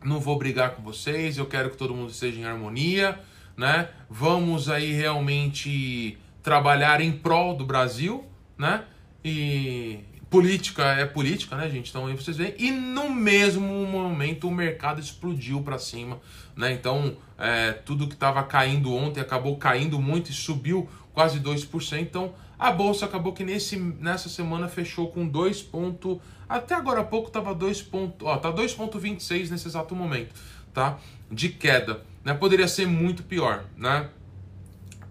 não 0.03 0.19
vou 0.19 0.39
brigar 0.39 0.71
com 0.71 0.83
vocês, 0.83 1.37
eu 1.37 1.45
quero 1.45 1.69
que 1.69 1.77
todo 1.77 1.95
mundo 1.95 2.11
esteja 2.11 2.41
em 2.41 2.47
harmonia 2.47 3.21
né? 3.57 3.89
Vamos 4.09 4.69
aí 4.69 4.93
realmente 4.93 6.19
trabalhar 6.43 7.01
em 7.01 7.13
prol 7.13 7.57
do 7.57 7.65
Brasil, 7.65 8.25
né? 8.59 8.85
E 9.25 10.01
política 10.35 10.83
é 10.95 11.05
política, 11.05 11.57
né, 11.57 11.71
gente? 11.71 11.91
Então 11.91 12.07
aí 12.07 12.17
vocês 12.17 12.37
veem. 12.37 12.55
E 12.59 12.71
no 12.71 13.09
mesmo 13.09 13.87
momento 13.87 14.49
o 14.49 14.51
mercado 14.51 15.01
explodiu 15.01 15.63
para 15.63 15.79
cima, 15.79 16.19
né? 16.57 16.73
Então 16.73 17.17
é, 17.39 17.73
tudo 17.73 18.09
que 18.09 18.15
estava 18.15 18.43
caindo 18.43 18.93
ontem 18.93 19.21
acabou 19.21 19.57
caindo 19.57 20.01
muito 20.01 20.31
e 20.31 20.35
subiu 20.35 20.89
quase 21.13 21.39
2%. 21.39 22.01
Então 22.01 22.35
a 22.59 22.73
bolsa 22.73 23.05
acabou 23.05 23.33
que 23.33 23.45
nesse, 23.45 23.77
nessa 23.77 24.29
semana 24.29 24.69
fechou 24.69 25.09
com 25.11 25.29
2 25.29 25.63
ponto, 25.63 26.21
até 26.49 26.75
agora 26.75 27.01
há 27.01 27.05
pouco 27.05 27.29
estava 27.29 27.55
2 27.55 27.83
ponto, 27.83 28.27
ó, 28.27 28.37
tá 28.37 28.53
2.26 28.53 29.51
nesse 29.51 29.69
exato 29.69 29.95
momento, 29.95 30.35
tá? 30.73 30.99
De 31.31 31.49
queda 31.49 32.03
né? 32.25 32.33
Poderia 32.33 32.67
ser 32.67 32.87
muito 32.87 33.23
pior, 33.23 33.65
né? 33.77 34.09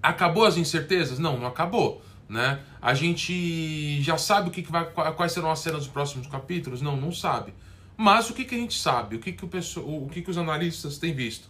Acabou 0.02 0.46
as 0.46 0.58
incertezas? 0.58 1.20
Não, 1.20 1.38
não 1.38 1.48
acabou, 1.48 2.02
né? 2.28 2.62
A 2.82 2.94
gente 2.94 4.02
já 4.02 4.18
sabe 4.18 4.50
o 4.50 4.52
que, 4.52 4.64
que 4.64 4.72
vai, 4.72 4.86
quais 4.92 5.32
serão 5.32 5.52
as 5.52 5.60
cenas 5.60 5.82
dos 5.82 5.90
próximos 5.90 6.28
capítulos? 6.28 6.82
Não, 6.82 6.96
não 6.96 7.12
sabe. 7.12 7.54
Mas 7.96 8.30
o 8.30 8.34
que, 8.34 8.44
que 8.44 8.56
a 8.56 8.58
gente 8.58 8.78
sabe? 8.78 9.16
O 9.16 9.20
que, 9.20 9.32
que, 9.32 9.46
o, 9.46 9.48
pessoal, 9.48 9.86
o 9.86 10.10
que, 10.10 10.22
que 10.22 10.32
os 10.32 10.38
analistas 10.38 10.98
têm 10.98 11.14
visto? 11.14 11.48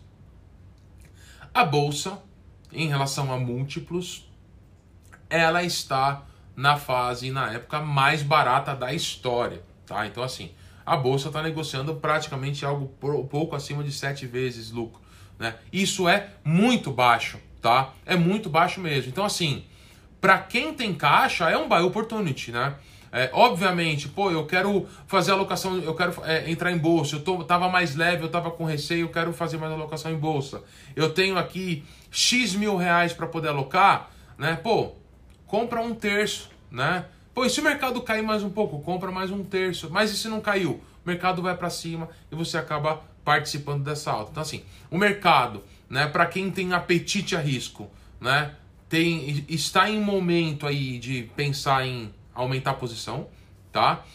A 1.53 1.63
bolsa 1.63 2.19
em 2.71 2.87
relação 2.87 3.31
a 3.31 3.37
múltiplos, 3.37 4.27
ela 5.29 5.63
está 5.63 6.25
na 6.55 6.77
fase, 6.77 7.31
na 7.31 7.51
época 7.51 7.79
mais 7.79 8.21
barata 8.21 8.75
da 8.75 8.93
história, 8.93 9.63
tá? 9.85 10.05
Então 10.05 10.23
assim, 10.23 10.51
a 10.85 10.95
bolsa 10.97 11.29
está 11.29 11.41
negociando 11.41 11.95
praticamente 11.95 12.65
algo 12.65 12.87
pouco 13.29 13.55
acima 13.55 13.83
de 13.83 13.91
sete 13.91 14.25
vezes 14.25 14.71
lucro, 14.71 15.01
né? 15.39 15.55
Isso 15.71 16.07
é 16.07 16.29
muito 16.43 16.91
baixo, 16.91 17.39
tá? 17.61 17.93
É 18.05 18.15
muito 18.15 18.49
baixo 18.49 18.79
mesmo. 18.79 19.09
Então 19.09 19.25
assim, 19.25 19.65
para 20.23 20.37
quem 20.37 20.73
tem 20.73 20.93
caixa 20.93 21.49
é 21.49 21.57
um 21.57 21.67
buy 21.67 21.81
opportunity, 21.81 22.49
né? 22.49 22.75
É, 23.11 23.29
obviamente, 23.33 24.07
pô, 24.07 24.31
eu 24.31 24.45
quero 24.45 24.87
fazer 25.05 25.33
alocação, 25.33 25.79
eu 25.79 25.93
quero 25.93 26.13
é, 26.23 26.49
entrar 26.49 26.71
em 26.71 26.77
bolsa, 26.77 27.17
eu 27.17 27.19
tô, 27.19 27.43
tava 27.43 27.67
mais 27.67 27.93
leve, 27.93 28.23
eu 28.23 28.29
tava 28.29 28.49
com 28.49 28.63
receio, 28.63 29.01
eu 29.01 29.09
quero 29.09 29.33
fazer 29.33 29.57
mais 29.57 29.73
alocação 29.73 30.09
em 30.13 30.15
bolsa. 30.15 30.63
Eu 30.95 31.09
tenho 31.09 31.37
aqui 31.37 31.83
X 32.09 32.55
mil 32.55 32.77
reais 32.77 33.11
para 33.11 33.27
poder 33.27 33.49
alocar, 33.49 34.11
né? 34.37 34.57
Pô, 34.63 34.93
compra 35.45 35.81
um 35.81 35.93
terço, 35.93 36.49
né? 36.71 37.03
Pô, 37.33 37.43
e 37.43 37.49
se 37.49 37.59
o 37.59 37.63
mercado 37.63 38.01
cair 38.01 38.23
mais 38.23 38.43
um 38.43 38.49
pouco, 38.49 38.79
compra 38.79 39.11
mais 39.11 39.29
um 39.29 39.43
terço. 39.43 39.89
Mas 39.91 40.09
e 40.09 40.15
se 40.17 40.29
não 40.29 40.39
caiu? 40.39 40.81
O 41.05 41.09
mercado 41.09 41.41
vai 41.41 41.57
para 41.57 41.69
cima 41.69 42.07
e 42.31 42.35
você 42.35 42.57
acaba 42.57 43.01
participando 43.25 43.83
dessa 43.83 44.09
alta. 44.09 44.31
Então 44.31 44.41
assim, 44.41 44.63
o 44.89 44.97
mercado, 44.97 45.61
né, 45.89 46.07
para 46.07 46.25
quem 46.27 46.49
tem 46.49 46.71
apetite 46.71 47.35
a 47.35 47.41
risco, 47.41 47.91
né, 48.21 48.55
tem 48.93 49.43
está 49.49 49.89
em 49.89 49.99
momento 49.99 50.67
aí 50.67 50.99
de 50.99 51.23
pensar 51.35 51.83
em 51.83 52.13
aumentar 52.31 52.71
a 52.71 52.73
posição, 52.75 53.27
tá? 53.71 54.05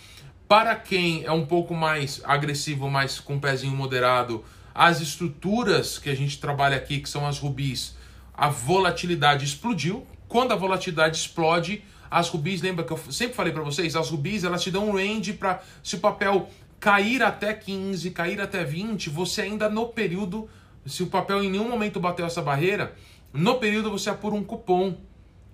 Para 0.46 0.76
quem 0.76 1.24
é 1.24 1.32
um 1.32 1.44
pouco 1.44 1.74
mais 1.74 2.22
agressivo, 2.24 2.88
mais 2.88 3.18
com 3.18 3.34
um 3.34 3.40
pezinho 3.40 3.74
moderado, 3.74 4.44
as 4.72 5.00
estruturas 5.00 5.98
que 5.98 6.08
a 6.08 6.14
gente 6.14 6.38
trabalha 6.38 6.76
aqui, 6.76 7.00
que 7.00 7.08
são 7.08 7.26
as 7.26 7.40
rubis, 7.40 7.96
a 8.32 8.48
volatilidade 8.50 9.44
explodiu. 9.44 10.06
Quando 10.28 10.52
a 10.52 10.56
volatilidade 10.56 11.16
explode, 11.16 11.82
as 12.08 12.28
rubis, 12.28 12.62
lembra 12.62 12.84
que 12.84 12.92
eu 12.92 12.98
sempre 13.10 13.34
falei 13.34 13.52
para 13.52 13.64
vocês, 13.64 13.96
as 13.96 14.08
rubis 14.08 14.44
elas 14.44 14.62
te 14.62 14.70
dão 14.70 14.90
um 14.90 14.92
range 14.92 15.32
para 15.32 15.60
se 15.82 15.96
o 15.96 15.98
papel 15.98 16.48
cair 16.78 17.20
até 17.20 17.52
15, 17.52 18.12
cair 18.12 18.40
até 18.40 18.62
20, 18.62 19.10
você 19.10 19.42
ainda 19.42 19.68
no 19.68 19.88
período, 19.88 20.48
se 20.86 21.02
o 21.02 21.08
papel 21.08 21.42
em 21.42 21.50
nenhum 21.50 21.68
momento 21.68 21.98
bateu 21.98 22.24
essa 22.24 22.40
barreira, 22.40 22.94
no 23.32 23.56
período 23.56 23.90
você 23.90 24.10
apura 24.10 24.34
um 24.34 24.44
cupom 24.44 24.96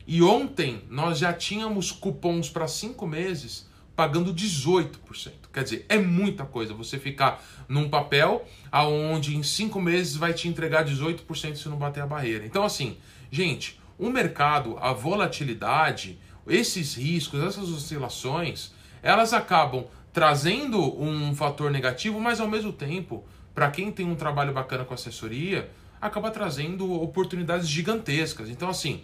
e 0.07 0.23
ontem 0.23 0.83
nós 0.91 1.19
já 1.19 1.33
tínhamos 1.33 1.91
cupons 1.91 2.49
para 2.49 2.69
cinco 2.69 3.07
meses 3.07 3.69
pagando 3.97 4.35
18%. 4.35 5.33
Quer 5.53 5.65
dizer, 5.65 5.87
é 5.89 5.99
muita 5.99 6.45
coisa 6.45 6.75
você 6.75 6.99
ficar 6.99 7.43
num 7.69 7.89
papel 7.89 8.45
aonde 8.71 9.37
em 9.37 9.43
cinco 9.43 9.81
meses 9.81 10.17
vai 10.17 10.33
te 10.33 10.49
entregar 10.49 10.85
18% 10.85 11.57
se 11.57 11.69
não 11.69 11.77
bater 11.77 12.03
a 12.03 12.07
barreira. 12.07 12.45
Então, 12.45 12.65
assim, 12.65 12.97
gente, 13.31 13.81
o 13.99 14.11
mercado, 14.11 14.77
a 14.81 14.93
volatilidade, 14.93 16.19
esses 16.47 16.95
riscos, 16.95 17.43
essas 17.43 17.71
oscilações, 17.71 18.73
elas 19.03 19.33
acabam 19.33 19.87
trazendo 20.13 20.81
um 21.01 21.35
fator 21.35 21.71
negativo, 21.71 22.21
mas 22.21 22.41
ao 22.41 22.49
mesmo 22.49 22.73
tempo, 22.73 23.25
para 23.55 23.71
quem 23.71 23.91
tem 23.91 24.07
um 24.07 24.15
trabalho 24.15 24.53
bacana 24.53 24.85
com 24.85 24.95
assessoria, 24.95 25.71
acaba 26.07 26.31
trazendo 26.31 26.93
oportunidades 26.93 27.67
gigantescas. 27.67 28.51
Então, 28.51 28.69
assim, 28.69 29.01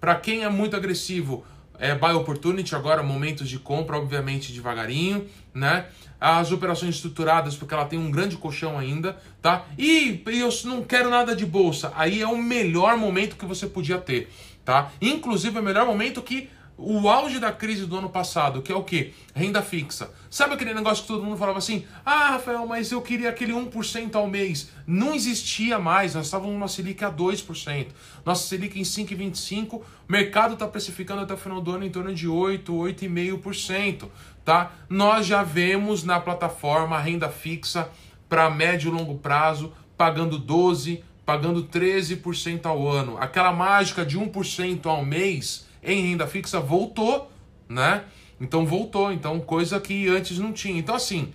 para 0.00 0.14
quem 0.14 0.42
é 0.42 0.48
muito 0.48 0.74
agressivo, 0.74 1.44
é 1.78 1.94
buy 1.94 2.12
opportunity 2.14 2.74
agora, 2.74 3.02
momentos 3.02 3.46
de 3.46 3.58
compra, 3.58 3.98
obviamente 3.98 4.50
devagarinho, 4.50 5.26
né? 5.52 5.86
As 6.18 6.50
operações 6.50 6.94
estruturadas, 6.94 7.56
porque 7.56 7.74
ela 7.74 7.84
tem 7.84 7.98
um 7.98 8.10
grande 8.10 8.36
colchão 8.36 8.78
ainda, 8.78 9.18
tá? 9.42 9.66
E 9.76 10.22
eu 10.26 10.48
não 10.64 10.82
quero 10.82 11.10
nada 11.10 11.36
de 11.36 11.44
bolsa, 11.44 11.92
aí 11.94 12.22
é 12.22 12.26
o 12.26 12.36
melhor 12.36 12.96
momento 12.96 13.36
que 13.36 13.44
você 13.44 13.66
podia 13.66 13.98
ter, 13.98 14.30
tá? 14.64 14.90
Inclusive 15.00 15.58
é 15.58 15.60
o 15.60 15.64
melhor 15.64 15.86
momento 15.86 16.22
que 16.22 16.48
o 16.82 17.08
auge 17.10 17.38
da 17.38 17.52
crise 17.52 17.84
do 17.84 17.96
ano 17.96 18.08
passado, 18.08 18.62
que 18.62 18.72
é 18.72 18.74
o 18.74 18.82
que? 18.82 19.12
Renda 19.34 19.60
fixa. 19.60 20.10
Sabe 20.30 20.54
aquele 20.54 20.72
negócio 20.72 21.02
que 21.02 21.08
todo 21.08 21.22
mundo 21.22 21.36
falava 21.36 21.58
assim: 21.58 21.84
ah, 22.04 22.30
Rafael, 22.30 22.66
mas 22.66 22.90
eu 22.90 23.02
queria 23.02 23.28
aquele 23.28 23.52
1% 23.52 24.14
ao 24.14 24.26
mês. 24.26 24.70
Não 24.86 25.14
existia 25.14 25.78
mais, 25.78 26.14
nós 26.14 26.26
estávamos 26.26 26.54
numa 26.54 26.68
Selic 26.68 27.04
a 27.04 27.12
2%. 27.12 27.88
Nossa 28.24 28.48
Selic 28.48 28.78
em 28.78 28.82
5,25%, 28.82 29.74
o 29.74 29.82
mercado 30.08 30.54
está 30.54 30.66
precificando 30.66 31.20
até 31.20 31.34
o 31.34 31.36
final 31.36 31.60
do 31.60 31.72
ano 31.72 31.84
em 31.84 31.90
torno 31.90 32.14
de 32.14 32.26
8, 32.26 32.72
8,5%. 32.72 34.08
Tá? 34.44 34.72
Nós 34.88 35.26
já 35.26 35.42
vemos 35.42 36.02
na 36.02 36.18
plataforma 36.18 36.98
renda 36.98 37.28
fixa 37.28 37.90
para 38.28 38.48
médio 38.48 38.90
e 38.90 38.96
longo 38.96 39.18
prazo 39.18 39.72
pagando 40.00 40.38
12, 40.38 41.04
pagando 41.30 41.62
13% 41.62 42.66
ao 42.66 42.88
ano. 42.88 43.16
Aquela 43.16 43.52
mágica 43.52 44.04
de 44.04 44.18
1% 44.18 44.86
ao 44.86 45.04
mês 45.04 45.64
em 45.80 46.08
renda 46.10 46.26
fixa 46.26 46.58
voltou, 46.58 47.30
né? 47.68 48.02
Então 48.40 48.66
voltou, 48.66 49.12
então 49.12 49.38
coisa 49.38 49.78
que 49.78 50.08
antes 50.08 50.40
não 50.40 50.52
tinha. 50.52 50.76
Então 50.76 50.92
assim, 50.92 51.32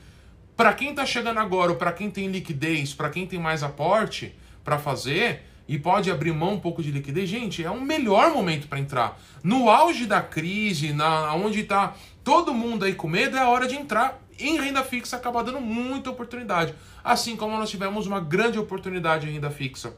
para 0.54 0.74
quem 0.74 0.90
está 0.90 1.06
chegando 1.06 1.40
agora, 1.40 1.72
ou 1.72 1.78
para 1.78 1.94
quem 1.94 2.12
tem 2.12 2.28
liquidez, 2.28 2.94
para 2.94 3.10
quem 3.10 3.26
tem 3.26 3.40
mais 3.40 3.64
aporte 3.64 4.36
para 4.66 4.78
fazer 4.78 5.44
e 5.66 5.80
pode 5.80 6.12
abrir 6.12 6.34
mão 6.34 6.56
um 6.56 6.60
pouco 6.60 6.84
de 6.84 6.92
liquidez, 6.92 7.30
gente, 7.30 7.64
é 7.64 7.72
um 7.72 7.80
melhor 7.80 8.34
momento 8.34 8.68
para 8.68 8.80
entrar. 8.80 9.18
No 9.42 9.70
auge 9.70 10.06
da 10.06 10.22
crise, 10.22 10.92
na 10.92 11.34
onde 11.36 11.62
está 11.62 11.96
todo 12.22 12.54
mundo 12.54 12.84
aí 12.84 12.94
com 12.94 13.08
medo, 13.08 13.38
é 13.38 13.40
a 13.40 13.48
hora 13.48 13.66
de 13.66 13.76
entrar. 13.76 14.22
Em 14.38 14.60
renda 14.60 14.84
fixa 14.84 15.16
acaba 15.16 15.42
dando 15.42 15.62
muita 15.62 16.10
oportunidade. 16.10 16.76
Assim 17.06 17.36
como 17.36 17.56
nós 17.56 17.70
tivemos 17.70 18.08
uma 18.08 18.20
grande 18.20 18.58
oportunidade 18.58 19.30
renda 19.30 19.52
fixa 19.52 19.96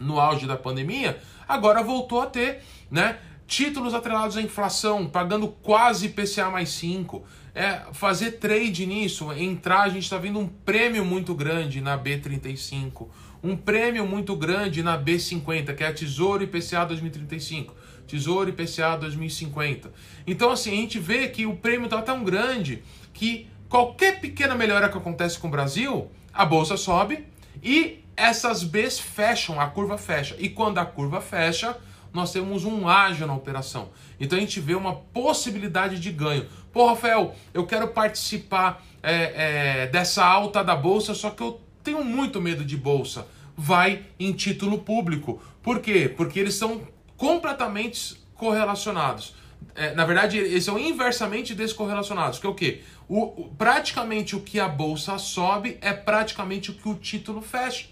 no 0.00 0.18
auge 0.18 0.46
da 0.46 0.56
pandemia, 0.56 1.18
agora 1.46 1.82
voltou 1.82 2.22
a 2.22 2.26
ter, 2.26 2.62
né? 2.90 3.18
Títulos 3.46 3.92
atrelados 3.92 4.38
à 4.38 4.40
inflação, 4.40 5.06
pagando 5.06 5.46
quase 5.46 6.08
PCA 6.08 6.48
mais 6.48 6.70
5. 6.70 7.22
É, 7.54 7.82
fazer 7.92 8.38
trade 8.38 8.86
nisso, 8.86 9.30
entrar, 9.34 9.82
a 9.82 9.88
gente 9.90 10.04
está 10.04 10.16
vendo 10.16 10.38
um 10.38 10.48
prêmio 10.48 11.04
muito 11.04 11.34
grande 11.34 11.82
na 11.82 11.98
B35, 11.98 13.08
um 13.42 13.54
prêmio 13.54 14.06
muito 14.06 14.34
grande 14.34 14.82
na 14.82 14.98
B50, 14.98 15.74
que 15.74 15.84
é 15.84 15.88
a 15.88 15.92
Tesouro 15.92 16.42
IPCA 16.42 16.86
2035, 16.86 17.74
Tesouro 18.06 18.48
IPCA 18.48 18.96
2050. 18.96 19.92
Então, 20.26 20.50
assim, 20.50 20.72
a 20.72 20.76
gente 20.76 20.98
vê 20.98 21.28
que 21.28 21.44
o 21.44 21.56
prêmio 21.56 21.84
está 21.84 22.00
tão 22.00 22.24
grande 22.24 22.82
que 23.12 23.46
qualquer 23.68 24.18
pequena 24.18 24.54
melhora 24.54 24.88
que 24.88 24.96
acontece 24.96 25.38
com 25.38 25.48
o 25.48 25.50
Brasil, 25.50 26.10
a 26.32 26.44
bolsa 26.44 26.76
sobe 26.76 27.26
e 27.62 28.02
essas 28.16 28.62
Bs 28.62 28.98
fecham, 28.98 29.60
a 29.60 29.66
curva 29.66 29.96
fecha. 29.98 30.36
E 30.38 30.48
quando 30.48 30.78
a 30.78 30.84
curva 30.84 31.20
fecha, 31.20 31.76
nós 32.12 32.32
temos 32.32 32.64
um 32.64 32.88
ágio 32.88 33.26
na 33.26 33.34
operação. 33.34 33.90
Então 34.20 34.36
a 34.36 34.40
gente 34.40 34.60
vê 34.60 34.74
uma 34.74 34.94
possibilidade 34.94 35.98
de 35.98 36.10
ganho. 36.10 36.46
Pô, 36.72 36.86
Rafael, 36.86 37.34
eu 37.52 37.66
quero 37.66 37.88
participar 37.88 38.82
é, 39.02 39.82
é, 39.82 39.86
dessa 39.86 40.24
alta 40.24 40.62
da 40.62 40.76
bolsa, 40.76 41.14
só 41.14 41.30
que 41.30 41.42
eu 41.42 41.60
tenho 41.82 42.04
muito 42.04 42.40
medo 42.40 42.64
de 42.64 42.76
bolsa. 42.76 43.26
Vai 43.56 44.04
em 44.18 44.32
título 44.32 44.78
público. 44.78 45.42
Por 45.62 45.80
quê? 45.80 46.08
Porque 46.08 46.38
eles 46.38 46.54
são 46.54 46.82
completamente 47.16 48.16
correlacionados. 48.34 49.34
É, 49.74 49.94
na 49.94 50.04
verdade, 50.04 50.38
eles 50.38 50.64
são 50.64 50.78
inversamente 50.78 51.54
descorrelacionados. 51.54 52.38
Que 52.38 52.46
é 52.46 52.50
o 52.50 52.54
quê? 52.54 52.82
O, 53.08 53.22
o, 53.42 53.54
praticamente 53.56 54.36
o 54.36 54.40
que 54.40 54.58
a 54.58 54.68
bolsa 54.68 55.18
sobe 55.18 55.78
é 55.80 55.92
praticamente 55.92 56.70
o 56.70 56.74
que 56.74 56.88
o 56.88 56.94
título 56.94 57.40
fecha. 57.40 57.86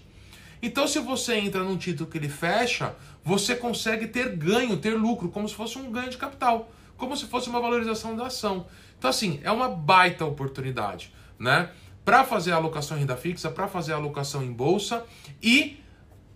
Então, 0.61 0.87
se 0.87 0.99
você 0.99 1.35
entra 1.35 1.63
num 1.63 1.77
título 1.77 2.09
que 2.09 2.17
ele 2.17 2.29
fecha, 2.29 2.95
você 3.23 3.55
consegue 3.55 4.07
ter 4.07 4.35
ganho, 4.35 4.77
ter 4.77 4.95
lucro, 4.95 5.29
como 5.29 5.49
se 5.49 5.55
fosse 5.55 5.77
um 5.77 5.91
ganho 5.91 6.09
de 6.09 6.17
capital, 6.17 6.71
como 6.97 7.17
se 7.17 7.25
fosse 7.25 7.49
uma 7.49 7.59
valorização 7.59 8.15
da 8.15 8.27
ação. 8.27 8.67
Então, 8.97 9.09
assim, 9.09 9.39
é 9.43 9.51
uma 9.51 9.67
baita 9.67 10.23
oportunidade, 10.25 11.11
né? 11.39 11.71
Para 12.05 12.23
fazer 12.23 12.51
a 12.51 12.55
alocação 12.55 12.97
em 12.97 13.01
renda 13.01 13.17
fixa, 13.17 13.49
para 13.49 13.67
fazer 13.67 13.93
a 13.93 13.95
alocação 13.95 14.43
em 14.43 14.51
bolsa 14.51 15.03
e, 15.41 15.79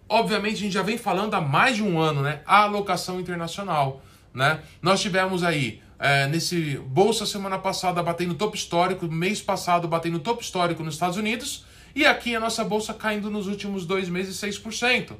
obviamente, 0.09 0.55
a 0.55 0.59
gente 0.59 0.73
já 0.73 0.81
vem 0.81 0.97
falando 0.97 1.35
há 1.35 1.41
mais 1.41 1.75
de 1.75 1.83
um 1.83 1.99
ano, 1.99 2.23
né? 2.23 2.41
A 2.45 2.63
alocação 2.63 3.19
internacional, 3.19 4.01
né? 4.35 4.59
Nós 4.81 5.01
tivemos 5.01 5.43
aí 5.43 5.81
é, 5.97 6.27
nesse 6.27 6.77
bolsa 6.85 7.25
semana 7.25 7.57
passada 7.57 8.03
batendo 8.03 8.35
topo 8.35 8.55
histórico, 8.55 9.07
mês 9.07 9.41
passado 9.41 9.87
batendo 9.87 10.19
topo 10.19 10.41
histórico 10.41 10.83
nos 10.83 10.95
Estados 10.95 11.17
Unidos 11.17 11.65
e 11.95 12.05
aqui 12.05 12.35
a 12.35 12.39
nossa 12.39 12.63
bolsa 12.63 12.93
caindo 12.93 13.31
nos 13.31 13.47
últimos 13.47 13.85
dois 13.85 14.09
meses 14.09 14.35
6%. 14.35 15.13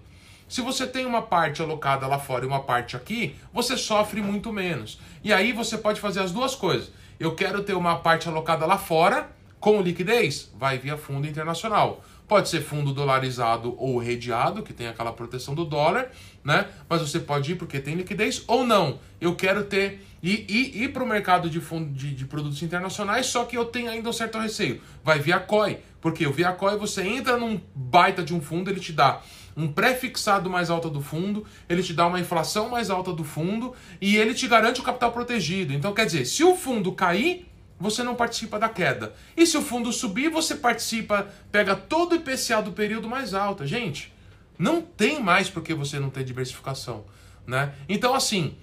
Se 0.48 0.62
você 0.62 0.86
tem 0.86 1.05
uma 1.05 1.22
parte 1.22 1.62
alocada 1.62 2.05
lá 2.05 2.19
fora 2.19 2.43
e 2.43 2.48
uma 2.48 2.60
parte 2.60 2.95
aqui, 2.95 3.36
você 3.51 3.77
sofre 3.77 4.22
muito 4.22 4.53
menos. 4.53 5.00
E 5.24 5.34
aí 5.34 5.51
você 5.51 5.77
pode 5.77 6.00
fazer 6.00 6.19
as 6.19 6.31
duas 6.31 6.53
coisas. 6.53 6.91
Eu 7.19 7.34
quero 7.34 7.63
ter 7.63 7.74
uma 7.74 7.95
parte 7.95 8.27
alocada 8.27 8.65
lá 8.65 8.77
fora 8.77 9.29
com 9.60 9.81
liquidez, 9.81 10.51
vai 10.60 10.77
via 10.77 10.98
fundo 10.98 11.25
internacional. 11.25 12.03
Pode 12.27 12.50
ser 12.50 12.62
fundo 12.62 12.93
dolarizado 12.93 13.75
ou 13.77 13.98
redeado, 13.98 14.62
que 14.62 14.74
tem 14.74 14.88
aquela 14.88 15.13
proteção 15.13 15.55
do 15.55 15.63
dólar, 15.63 16.12
né? 16.46 16.68
Mas 16.88 17.02
você 17.02 17.20
pode 17.20 17.52
ir 17.52 17.56
porque 17.56 17.80
tem 17.80 17.96
liquidez 17.96 18.44
ou 18.48 18.64
não. 18.64 19.00
Eu 19.20 19.36
quero 19.36 19.64
ter 19.64 20.06
e, 20.22 20.46
e 20.48 20.84
ir 20.84 20.94
para 20.94 21.04
o 21.04 21.08
mercado 21.08 21.50
de, 21.50 21.60
fundo, 21.60 21.92
de, 21.92 22.14
de, 22.14 22.25
produtos 22.25 22.62
internacionais, 22.62 23.25
só 23.25 23.44
que 23.44 23.58
eu 23.58 23.66
tenho 23.66 23.90
ainda 23.90 24.10
um 24.10 24.14
certo 24.14 24.38
receio. 24.38 24.80
Vai 25.04 25.20
via 25.20 25.40
COI, 25.40 25.80
porque 26.00 26.28
via 26.28 26.52
COI 26.52 26.78
você 26.78 27.02
entra 27.02 27.36
num 27.36 27.60
baita 27.74 28.24
de 28.24 28.34
um 28.34 28.42
fundo, 28.42 28.70
ele 28.70 28.80
te 28.80 28.94
dá 28.94 29.22
um 29.58 29.68
pré-fixado 29.68 30.50
mais 30.50 30.70
alto 30.70 30.90
do 30.90 31.02
fundo, 31.02 31.46
ele 31.68 31.82
te 31.82 31.94
dá 31.94 32.06
uma 32.06 32.20
inflação 32.20 32.70
mais 32.70 32.90
alta 32.90 33.14
do 33.14 33.24
fundo 33.24 33.74
e 34.02 34.18
ele 34.18 34.34
te 34.34 34.48
garante 34.48 34.82
o 34.82 34.84
capital 34.84 35.12
protegido. 35.12 35.74
Então, 35.74 35.94
quer 35.94 36.06
dizer, 36.06 36.25
se 36.25 36.44
o 36.44 36.56
fundo 36.56 36.92
cair, 36.92 37.48
você 37.80 38.04
não 38.04 38.16
participa 38.16 38.60
da 38.60 38.70
queda. 38.70 39.14
E 39.36 39.46
se 39.46 39.58
o 39.58 39.62
fundo 39.62 39.92
subir, 39.92 40.30
você 40.30 40.56
participa, 40.56 41.28
pega 41.52 41.75
todo 41.75 42.14
o 42.14 42.16
IPCA 42.16 42.62
do 42.62 42.72
período 42.72 43.08
mais 43.08 43.34
alto. 43.34 43.66
Gente, 43.66 44.14
não 44.58 44.82
tem 44.82 45.22
mais 45.22 45.50
porque 45.50 45.74
você 45.74 46.00
não 46.00 46.10
tem 46.10 46.24
diversificação. 46.24 47.06
Né? 47.46 47.74
Então, 47.88 48.16
assim, 48.16 48.56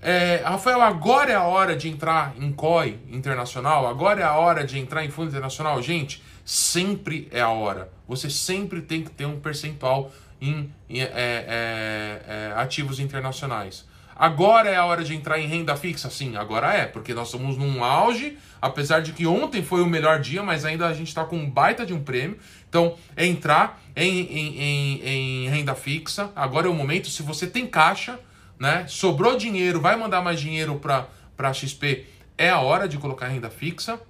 é, 0.00 0.42
Rafael, 0.44 0.80
agora 0.80 1.32
é 1.32 1.36
a 1.36 1.44
hora 1.44 1.76
de 1.76 1.88
entrar 1.88 2.34
em 2.38 2.52
COI 2.52 2.98
internacional, 3.10 3.86
agora 3.86 4.20
é 4.20 4.24
a 4.24 4.34
hora 4.34 4.64
de 4.64 4.78
entrar 4.78 5.04
em 5.04 5.10
fundo 5.10 5.28
internacional. 5.28 5.80
Gente, 5.80 6.22
sempre 6.44 7.28
é 7.30 7.40
a 7.40 7.50
hora. 7.50 7.90
Você 8.08 8.28
sempre 8.28 8.82
tem 8.82 9.02
que 9.04 9.10
ter 9.10 9.26
um 9.26 9.38
percentual 9.38 10.10
em, 10.40 10.72
em 10.88 11.00
é, 11.00 11.04
é, 11.04 12.22
é, 12.26 12.52
ativos 12.56 12.98
internacionais. 12.98 13.86
Agora 14.16 14.68
é 14.68 14.76
a 14.76 14.84
hora 14.84 15.02
de 15.02 15.14
entrar 15.14 15.38
em 15.38 15.46
renda 15.46 15.76
fixa? 15.76 16.10
Sim, 16.10 16.36
agora 16.36 16.72
é, 16.72 16.86
porque 16.86 17.14
nós 17.14 17.28
estamos 17.28 17.56
num 17.56 17.82
auge, 17.82 18.38
apesar 18.60 19.00
de 19.00 19.12
que 19.12 19.26
ontem 19.26 19.62
foi 19.62 19.82
o 19.82 19.86
melhor 19.86 20.20
dia, 20.20 20.42
mas 20.42 20.64
ainda 20.64 20.86
a 20.86 20.94
gente 20.94 21.08
está 21.08 21.24
com 21.24 21.36
um 21.36 21.48
baita 21.48 21.84
de 21.84 21.92
um 21.92 22.02
prêmio. 22.02 22.38
Então, 22.68 22.96
é 23.16 23.26
entrar 23.26 23.80
em, 23.96 24.20
em, 24.20 24.60
em, 24.60 25.08
em 25.08 25.48
renda 25.48 25.74
fixa, 25.74 26.30
agora 26.36 26.66
é 26.66 26.70
o 26.70 26.74
momento. 26.74 27.08
Se 27.08 27.22
você 27.22 27.46
tem 27.46 27.66
caixa, 27.66 28.18
né? 28.58 28.86
Sobrou 28.88 29.36
dinheiro, 29.36 29.80
vai 29.80 29.96
mandar 29.96 30.22
mais 30.22 30.38
dinheiro 30.38 30.78
para 30.78 31.08
a 31.38 31.52
XP, 31.52 32.06
é 32.38 32.48
a 32.48 32.60
hora 32.60 32.88
de 32.88 32.98
colocar 32.98 33.28
renda 33.28 33.50
fixa. 33.50 34.00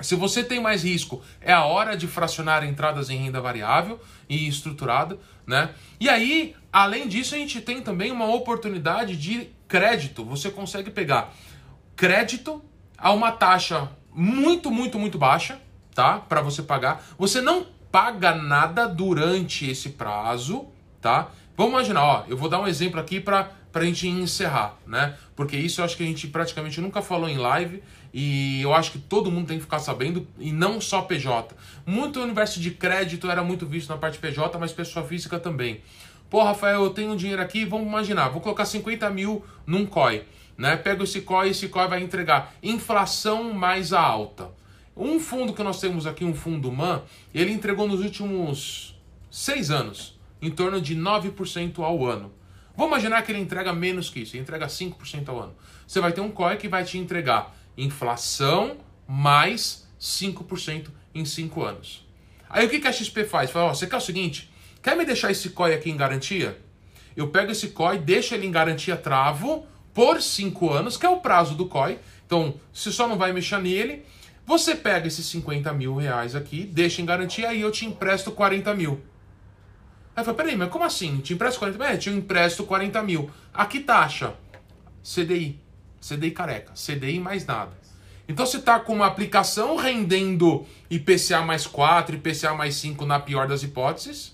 Se 0.00 0.16
você 0.16 0.42
tem 0.42 0.60
mais 0.60 0.82
risco, 0.82 1.22
é 1.40 1.52
a 1.52 1.64
hora 1.64 1.96
de 1.96 2.08
fracionar 2.08 2.64
entradas 2.64 3.08
em 3.08 3.18
renda 3.18 3.40
variável 3.40 4.00
e 4.28 4.48
estruturada, 4.48 5.18
né? 5.46 5.70
E 6.00 6.08
aí, 6.08 6.56
além 6.72 7.06
disso, 7.06 7.34
a 7.34 7.38
gente 7.38 7.60
tem 7.60 7.82
também 7.82 8.10
uma 8.10 8.32
oportunidade 8.34 9.16
de 9.16 9.50
crédito. 9.68 10.24
Você 10.24 10.50
consegue 10.50 10.90
pegar 10.90 11.32
crédito 11.94 12.62
a 12.96 13.12
uma 13.12 13.30
taxa 13.30 13.90
muito, 14.14 14.70
muito, 14.70 14.98
muito 14.98 15.18
baixa, 15.18 15.60
tá? 15.94 16.18
Para 16.18 16.40
você 16.40 16.62
pagar. 16.62 17.04
Você 17.18 17.40
não 17.40 17.66
paga 17.90 18.34
nada 18.34 18.86
durante 18.86 19.70
esse 19.70 19.90
prazo, 19.90 20.66
tá? 21.00 21.30
Vamos 21.56 21.74
imaginar, 21.74 22.04
ó, 22.04 22.24
eu 22.26 22.36
vou 22.36 22.48
dar 22.48 22.60
um 22.60 22.66
exemplo 22.66 22.98
aqui 22.98 23.20
para 23.20 23.50
a 23.74 23.84
gente 23.84 24.08
encerrar, 24.08 24.78
né? 24.86 25.16
Porque 25.36 25.56
isso 25.56 25.80
eu 25.80 25.84
acho 25.84 25.96
que 25.96 26.02
a 26.02 26.06
gente 26.06 26.26
praticamente 26.28 26.80
nunca 26.80 27.02
falou 27.02 27.28
em 27.28 27.36
live 27.36 27.82
e 28.12 28.60
eu 28.62 28.74
acho 28.74 28.92
que 28.92 28.98
todo 28.98 29.30
mundo 29.30 29.46
tem 29.46 29.58
que 29.58 29.64
ficar 29.64 29.78
sabendo, 29.78 30.26
e 30.38 30.52
não 30.52 30.80
só 30.80 31.02
PJ. 31.02 31.54
Muito 31.86 32.20
universo 32.20 32.60
de 32.60 32.70
crédito 32.70 33.30
era 33.30 33.42
muito 33.42 33.66
visto 33.66 33.88
na 33.88 33.96
parte 33.96 34.18
PJ, 34.18 34.58
mas 34.58 34.72
pessoa 34.72 35.06
física 35.06 35.38
também. 35.38 35.80
Pô, 36.32 36.42
Rafael, 36.42 36.82
eu 36.82 36.88
tenho 36.88 37.14
dinheiro 37.14 37.42
aqui, 37.42 37.66
vamos 37.66 37.86
imaginar, 37.86 38.30
vou 38.30 38.40
colocar 38.40 38.64
50 38.64 39.10
mil 39.10 39.44
num 39.66 39.84
COI, 39.84 40.24
né? 40.56 40.78
Pego 40.78 41.04
esse 41.04 41.20
COI, 41.20 41.50
esse 41.50 41.68
COI 41.68 41.88
vai 41.88 42.02
entregar 42.02 42.54
inflação 42.62 43.52
mais 43.52 43.92
alta. 43.92 44.50
Um 44.96 45.20
fundo 45.20 45.52
que 45.52 45.62
nós 45.62 45.78
temos 45.78 46.06
aqui, 46.06 46.24
um 46.24 46.32
fundo 46.32 46.72
MAN, 46.72 47.02
ele 47.34 47.52
entregou 47.52 47.86
nos 47.86 48.00
últimos 48.00 48.98
seis 49.30 49.70
anos 49.70 50.18
em 50.40 50.50
torno 50.50 50.80
de 50.80 50.96
9% 50.96 51.80
ao 51.80 52.06
ano. 52.06 52.32
Vamos 52.74 52.92
imaginar 52.92 53.20
que 53.20 53.30
ele 53.30 53.40
entrega 53.40 53.70
menos 53.74 54.08
que 54.08 54.20
isso, 54.20 54.34
ele 54.34 54.42
entrega 54.42 54.68
5% 54.68 55.28
ao 55.28 55.38
ano. 55.38 55.54
Você 55.86 56.00
vai 56.00 56.12
ter 56.12 56.22
um 56.22 56.30
COI 56.30 56.56
que 56.56 56.66
vai 56.66 56.82
te 56.82 56.96
entregar 56.96 57.54
inflação 57.76 58.78
mais 59.06 59.86
5% 60.00 60.86
em 61.14 61.26
5 61.26 61.62
anos. 61.62 62.08
Aí 62.48 62.64
o 62.64 62.70
que, 62.70 62.88
a 62.88 62.90
XP 62.90 63.24
faz? 63.24 63.50
Fala, 63.50 63.74
você 63.74 63.86
quer 63.86 63.96
o 63.96 64.00
seguinte, 64.00 64.50
quer 64.82 64.96
me 64.96 65.04
deixar 65.04 65.30
esse 65.30 65.50
COI 65.50 65.74
aqui 65.74 65.90
em 65.90 65.96
garantia? 65.96 66.58
Eu 67.16 67.28
pego 67.28 67.52
esse 67.52 67.68
COI, 67.68 67.98
deixo 67.98 68.34
ele 68.34 68.46
em 68.46 68.50
garantia 68.50 68.96
travo 68.96 69.66
por 69.94 70.20
5 70.20 70.70
anos, 70.70 70.96
que 70.96 71.06
é 71.06 71.08
o 71.08 71.20
prazo 71.20 71.54
do 71.54 71.66
COI. 71.66 71.98
Então, 72.26 72.54
você 72.72 72.90
só 72.90 73.06
não 73.06 73.18
vai 73.18 73.32
mexer 73.32 73.58
nele. 73.58 74.04
Você 74.46 74.74
pega 74.74 75.06
esses 75.06 75.24
50 75.26 75.72
mil 75.72 75.96
reais 75.96 76.34
aqui, 76.34 76.64
deixa 76.64 77.00
em 77.00 77.06
garantia 77.06 77.54
e 77.54 77.60
eu 77.60 77.70
te 77.70 77.86
empresto 77.86 78.32
40 78.32 78.74
mil. 78.74 79.00
Aí 80.14 80.20
eu 80.20 80.24
falei, 80.24 80.36
peraí, 80.36 80.56
mas 80.56 80.68
como 80.68 80.84
assim? 80.84 81.20
Te 81.20 81.32
empresto 81.32 81.58
40 81.60 81.78
mil? 81.78 81.86
É, 81.86 81.96
te 81.96 82.10
empresto 82.10 82.64
40 82.64 83.02
mil. 83.02 83.30
A 83.54 83.64
que 83.66 83.80
taxa? 83.80 84.34
CDI. 85.02 85.60
CDI 86.00 86.30
careca. 86.32 86.72
CDI 86.74 87.20
mais 87.20 87.46
nada. 87.46 87.72
Então 88.28 88.44
você 88.44 88.58
está 88.58 88.78
com 88.80 88.94
uma 88.94 89.06
aplicação 89.06 89.76
rendendo 89.76 90.66
IPCA 90.90 91.42
mais 91.42 91.66
4, 91.66 92.16
IPCA 92.16 92.54
mais 92.54 92.74
5 92.76 93.04
na 93.04 93.18
pior 93.20 93.46
das 93.46 93.62
hipóteses, 93.62 94.31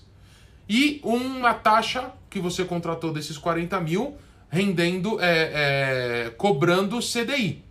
e 0.69 1.01
uma 1.03 1.53
taxa 1.53 2.11
que 2.29 2.39
você 2.39 2.63
contratou 2.63 3.11
desses 3.11 3.37
40 3.37 3.79
mil 3.81 4.15
rendendo, 4.49 5.19
é, 5.19 6.27
é, 6.27 6.29
cobrando 6.37 6.99
CDI. 6.99 7.63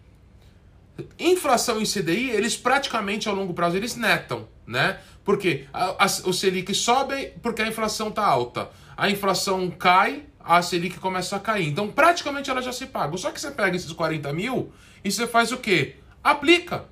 Inflação 1.18 1.80
e 1.80 1.84
CDI, 1.84 2.30
eles 2.30 2.56
praticamente 2.56 3.28
ao 3.28 3.34
longo 3.34 3.54
prazo 3.54 3.76
eles 3.76 3.94
netam, 3.94 4.48
né? 4.66 4.98
Porque 5.24 5.66
a, 5.72 6.04
a, 6.04 6.06
o 6.06 6.32
Selic 6.32 6.74
sobe 6.74 7.34
porque 7.40 7.62
a 7.62 7.68
inflação 7.68 8.08
está 8.08 8.26
alta. 8.26 8.68
A 8.96 9.08
inflação 9.08 9.70
cai, 9.70 10.24
a 10.40 10.60
Selic 10.60 10.98
começa 10.98 11.36
a 11.36 11.40
cair. 11.40 11.68
Então, 11.68 11.88
praticamente 11.88 12.50
ela 12.50 12.60
já 12.60 12.72
se 12.72 12.86
paga. 12.86 13.16
Só 13.16 13.30
que 13.30 13.40
você 13.40 13.50
pega 13.50 13.76
esses 13.76 13.92
40 13.92 14.32
mil 14.32 14.72
e 15.04 15.12
você 15.12 15.26
faz 15.26 15.52
o 15.52 15.58
quê? 15.58 15.96
Aplica. 16.24 16.86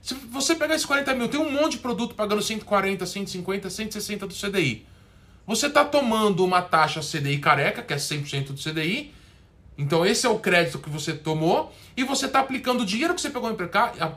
Se 0.00 0.14
você 0.14 0.54
pegar 0.54 0.74
esses 0.74 0.86
40 0.86 1.14
mil, 1.14 1.28
tem 1.28 1.40
um 1.40 1.50
monte 1.50 1.72
de 1.72 1.78
produto 1.78 2.14
pagando 2.14 2.42
140, 2.42 3.04
150, 3.04 3.70
160 3.70 4.26
do 4.26 4.34
CDI. 4.34 4.86
Você 5.48 5.66
está 5.66 5.82
tomando 5.82 6.44
uma 6.44 6.60
taxa 6.60 7.00
CDI 7.00 7.38
careca, 7.38 7.80
que 7.80 7.94
é 7.94 7.96
100% 7.96 8.48
do 8.48 8.62
CDI, 8.62 9.14
então 9.78 10.04
esse 10.04 10.26
é 10.26 10.28
o 10.28 10.38
crédito 10.38 10.78
que 10.78 10.90
você 10.90 11.14
tomou 11.14 11.74
e 11.96 12.04
você 12.04 12.26
está 12.26 12.40
aplicando 12.40 12.82
o 12.82 12.84
dinheiro 12.84 13.14
que 13.14 13.20
você 13.22 13.30
pegou 13.30 13.50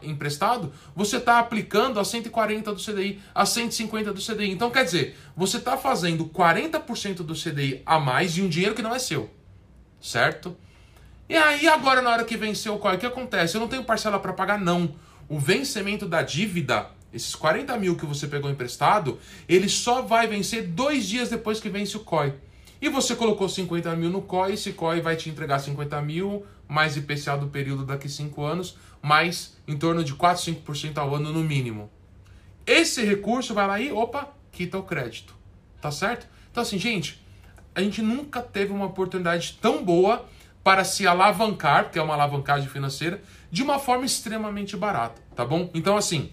emprestado, 0.03 0.73
você 0.93 1.15
está 1.15 1.39
aplicando 1.39 2.01
a 2.01 2.03
140 2.03 2.73
do 2.73 2.83
CDI, 2.83 3.21
a 3.33 3.45
150 3.45 4.11
do 4.11 4.19
CDI. 4.19 4.51
Então 4.51 4.69
quer 4.69 4.83
dizer, 4.83 5.17
você 5.33 5.55
está 5.55 5.77
fazendo 5.77 6.25
40% 6.25 7.23
do 7.23 7.33
CDI 7.33 7.81
a 7.85 7.97
mais 7.97 8.33
de 8.33 8.41
um 8.41 8.49
dinheiro 8.49 8.75
que 8.75 8.81
não 8.81 8.93
é 8.93 8.99
seu. 8.99 9.29
Certo? 10.01 10.57
E 11.29 11.37
aí 11.37 11.65
agora 11.65 12.01
na 12.01 12.09
hora 12.09 12.25
que 12.25 12.35
venceu 12.35 12.75
o 12.75 12.77
COI, 12.77 12.97
o 12.97 12.99
que 12.99 13.05
acontece? 13.05 13.55
Eu 13.55 13.61
não 13.61 13.69
tenho 13.69 13.85
parcela 13.85 14.19
para 14.19 14.33
pagar 14.33 14.59
não. 14.59 14.93
O 15.29 15.39
vencimento 15.39 16.05
da 16.05 16.23
dívida, 16.23 16.89
esses 17.13 17.35
40 17.35 17.77
mil 17.77 17.95
que 17.95 18.05
você 18.05 18.27
pegou 18.27 18.49
emprestado, 18.49 19.19
ele 19.47 19.67
só 19.67 20.01
vai 20.01 20.27
vencer 20.27 20.67
dois 20.67 21.07
dias 21.07 21.29
depois 21.29 21.59
que 21.59 21.69
vence 21.69 21.97
o 21.97 22.01
COI. 22.01 22.33
E 22.81 22.89
você 22.89 23.15
colocou 23.15 23.47
50 23.47 23.95
mil 23.95 24.09
no 24.09 24.21
COI, 24.21 24.53
esse 24.53 24.73
COI 24.73 25.01
vai 25.01 25.15
te 25.15 25.29
entregar 25.29 25.59
50 25.59 26.01
mil, 26.01 26.45
mais 26.67 26.97
IPCA 26.97 27.37
do 27.37 27.47
período 27.47 27.85
daqui 27.85 28.09
5 28.09 28.43
anos, 28.43 28.77
mais 29.01 29.55
em 29.67 29.77
torno 29.77 30.03
de 30.03 30.13
4, 30.13 30.43
5% 30.43 30.97
ao 30.97 31.15
ano 31.15 31.31
no 31.31 31.43
mínimo. 31.43 31.91
Esse 32.65 33.03
recurso 33.03 33.53
vai 33.53 33.67
lá 33.67 33.79
e, 33.79 33.91
opa, 33.91 34.33
quita 34.51 34.77
o 34.77 34.83
crédito. 34.83 35.35
Tá 35.79 35.91
certo? 35.91 36.27
Então 36.51 36.63
assim, 36.63 36.77
gente, 36.77 37.21
a 37.73 37.81
gente 37.81 38.01
nunca 38.01 38.41
teve 38.41 38.71
uma 38.71 38.85
oportunidade 38.85 39.57
tão 39.61 39.83
boa 39.83 40.25
para 40.63 40.83
se 40.83 41.07
alavancar, 41.07 41.85
porque 41.85 41.97
é 41.97 42.01
uma 42.01 42.13
alavancagem 42.13 42.69
financeira, 42.69 43.21
de 43.51 43.63
uma 43.63 43.79
forma 43.79 44.05
extremamente 44.05 44.77
barata, 44.77 45.21
tá 45.35 45.43
bom? 45.43 45.69
Então 45.73 45.97
assim, 45.97 46.31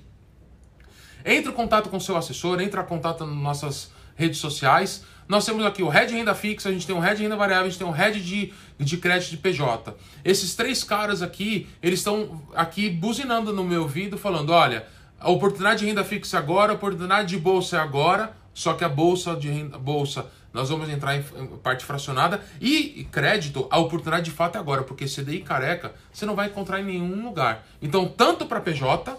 entre 1.24 1.50
em 1.50 1.54
contato 1.54 1.88
com 1.88 1.98
seu 1.98 2.16
assessor, 2.16 2.60
entre 2.60 2.80
em 2.80 2.84
contato 2.84 3.24
nas 3.24 3.36
nossas 3.36 3.90
redes 4.14 4.38
sociais, 4.38 5.04
nós 5.28 5.44
temos 5.44 5.64
aqui 5.64 5.82
o 5.82 5.88
head 5.88 6.12
renda 6.12 6.34
fixa, 6.34 6.70
a 6.70 6.72
gente 6.72 6.86
tem 6.86 6.96
um 6.96 7.00
head 7.00 7.22
renda 7.22 7.36
variável, 7.36 7.66
a 7.66 7.68
gente 7.68 7.78
tem 7.78 7.86
um 7.86 7.92
head 7.92 8.18
de, 8.20 8.52
de 8.78 8.96
crédito 8.96 9.30
de 9.30 9.36
PJ. 9.36 9.94
Esses 10.24 10.56
três 10.56 10.82
caras 10.82 11.20
aqui, 11.20 11.68
eles 11.82 12.00
estão 12.00 12.42
aqui 12.54 12.88
buzinando 12.88 13.52
no 13.52 13.62
meu 13.62 13.82
ouvido, 13.82 14.16
falando: 14.16 14.50
olha, 14.50 14.86
a 15.20 15.30
oportunidade 15.30 15.80
de 15.80 15.86
renda 15.86 16.02
fixa 16.02 16.38
agora, 16.38 16.72
a 16.72 16.76
oportunidade 16.76 17.28
de 17.28 17.36
bolsa 17.36 17.76
é 17.76 17.80
agora, 17.80 18.34
só 18.54 18.72
que 18.72 18.82
a 18.82 18.88
bolsa 18.88 19.36
de 19.36 19.50
renda, 19.50 19.78
bolsa, 19.78 20.26
nós 20.52 20.70
vamos 20.70 20.88
entrar 20.88 21.14
em 21.14 21.22
parte 21.62 21.84
fracionada 21.84 22.40
e 22.58 23.06
crédito, 23.12 23.68
a 23.70 23.78
oportunidade 23.78 24.24
de 24.24 24.30
fato 24.30 24.56
é 24.56 24.58
agora, 24.58 24.82
porque 24.82 25.04
CDI 25.04 25.40
careca 25.40 25.92
você 26.10 26.24
não 26.24 26.34
vai 26.34 26.46
encontrar 26.46 26.80
em 26.80 26.84
nenhum 26.84 27.22
lugar. 27.22 27.66
Então, 27.82 28.08
tanto 28.08 28.46
para 28.46 28.60
PJ, 28.60 29.14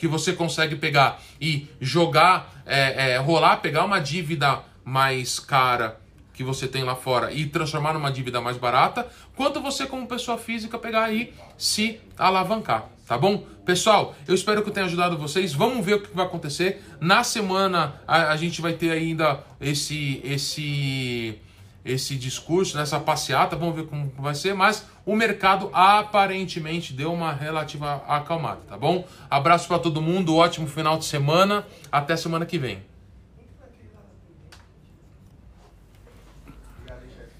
que 0.00 0.08
você 0.08 0.32
consegue 0.32 0.76
pegar 0.76 1.20
e 1.38 1.68
jogar, 1.78 2.62
é, 2.64 3.12
é, 3.12 3.16
rolar, 3.18 3.58
pegar 3.58 3.84
uma 3.84 4.00
dívida 4.00 4.60
mais 4.82 5.38
cara 5.38 6.00
que 6.32 6.42
você 6.42 6.66
tem 6.66 6.82
lá 6.82 6.96
fora 6.96 7.30
e 7.30 7.44
transformar 7.44 7.92
numa 7.92 8.10
dívida 8.10 8.40
mais 8.40 8.56
barata, 8.56 9.06
quanto 9.36 9.60
você 9.60 9.86
como 9.86 10.06
pessoa 10.06 10.38
física 10.38 10.78
pegar 10.78 11.04
aí 11.04 11.34
se 11.58 12.00
alavancar, 12.16 12.88
tá 13.06 13.18
bom? 13.18 13.44
Pessoal, 13.66 14.16
eu 14.26 14.34
espero 14.34 14.62
que 14.62 14.70
eu 14.70 14.72
tenha 14.72 14.86
ajudado 14.86 15.18
vocês. 15.18 15.52
Vamos 15.52 15.84
ver 15.84 15.96
o 15.96 16.00
que 16.00 16.16
vai 16.16 16.24
acontecer. 16.24 16.82
Na 16.98 17.22
semana 17.22 18.00
a, 18.08 18.32
a 18.32 18.36
gente 18.38 18.62
vai 18.62 18.72
ter 18.72 18.90
ainda 18.92 19.44
esse 19.60 20.22
esse 20.24 21.38
esse 21.84 22.16
discurso, 22.16 22.76
nessa 22.76 23.00
passeata, 23.00 23.56
vamos 23.56 23.74
ver 23.74 23.86
como 23.86 24.12
vai 24.18 24.34
ser, 24.34 24.54
mas 24.54 24.86
o 25.06 25.16
mercado 25.16 25.70
aparentemente 25.72 26.92
deu 26.92 27.12
uma 27.12 27.32
relativa 27.32 28.02
acalmada, 28.06 28.60
tá 28.68 28.76
bom? 28.76 29.06
Abraço 29.30 29.66
para 29.66 29.78
todo 29.78 30.02
mundo, 30.02 30.36
ótimo 30.36 30.66
final 30.66 30.98
de 30.98 31.04
semana, 31.04 31.66
até 31.90 32.16
semana 32.16 32.44
que 32.44 32.58
vem. 32.58 32.89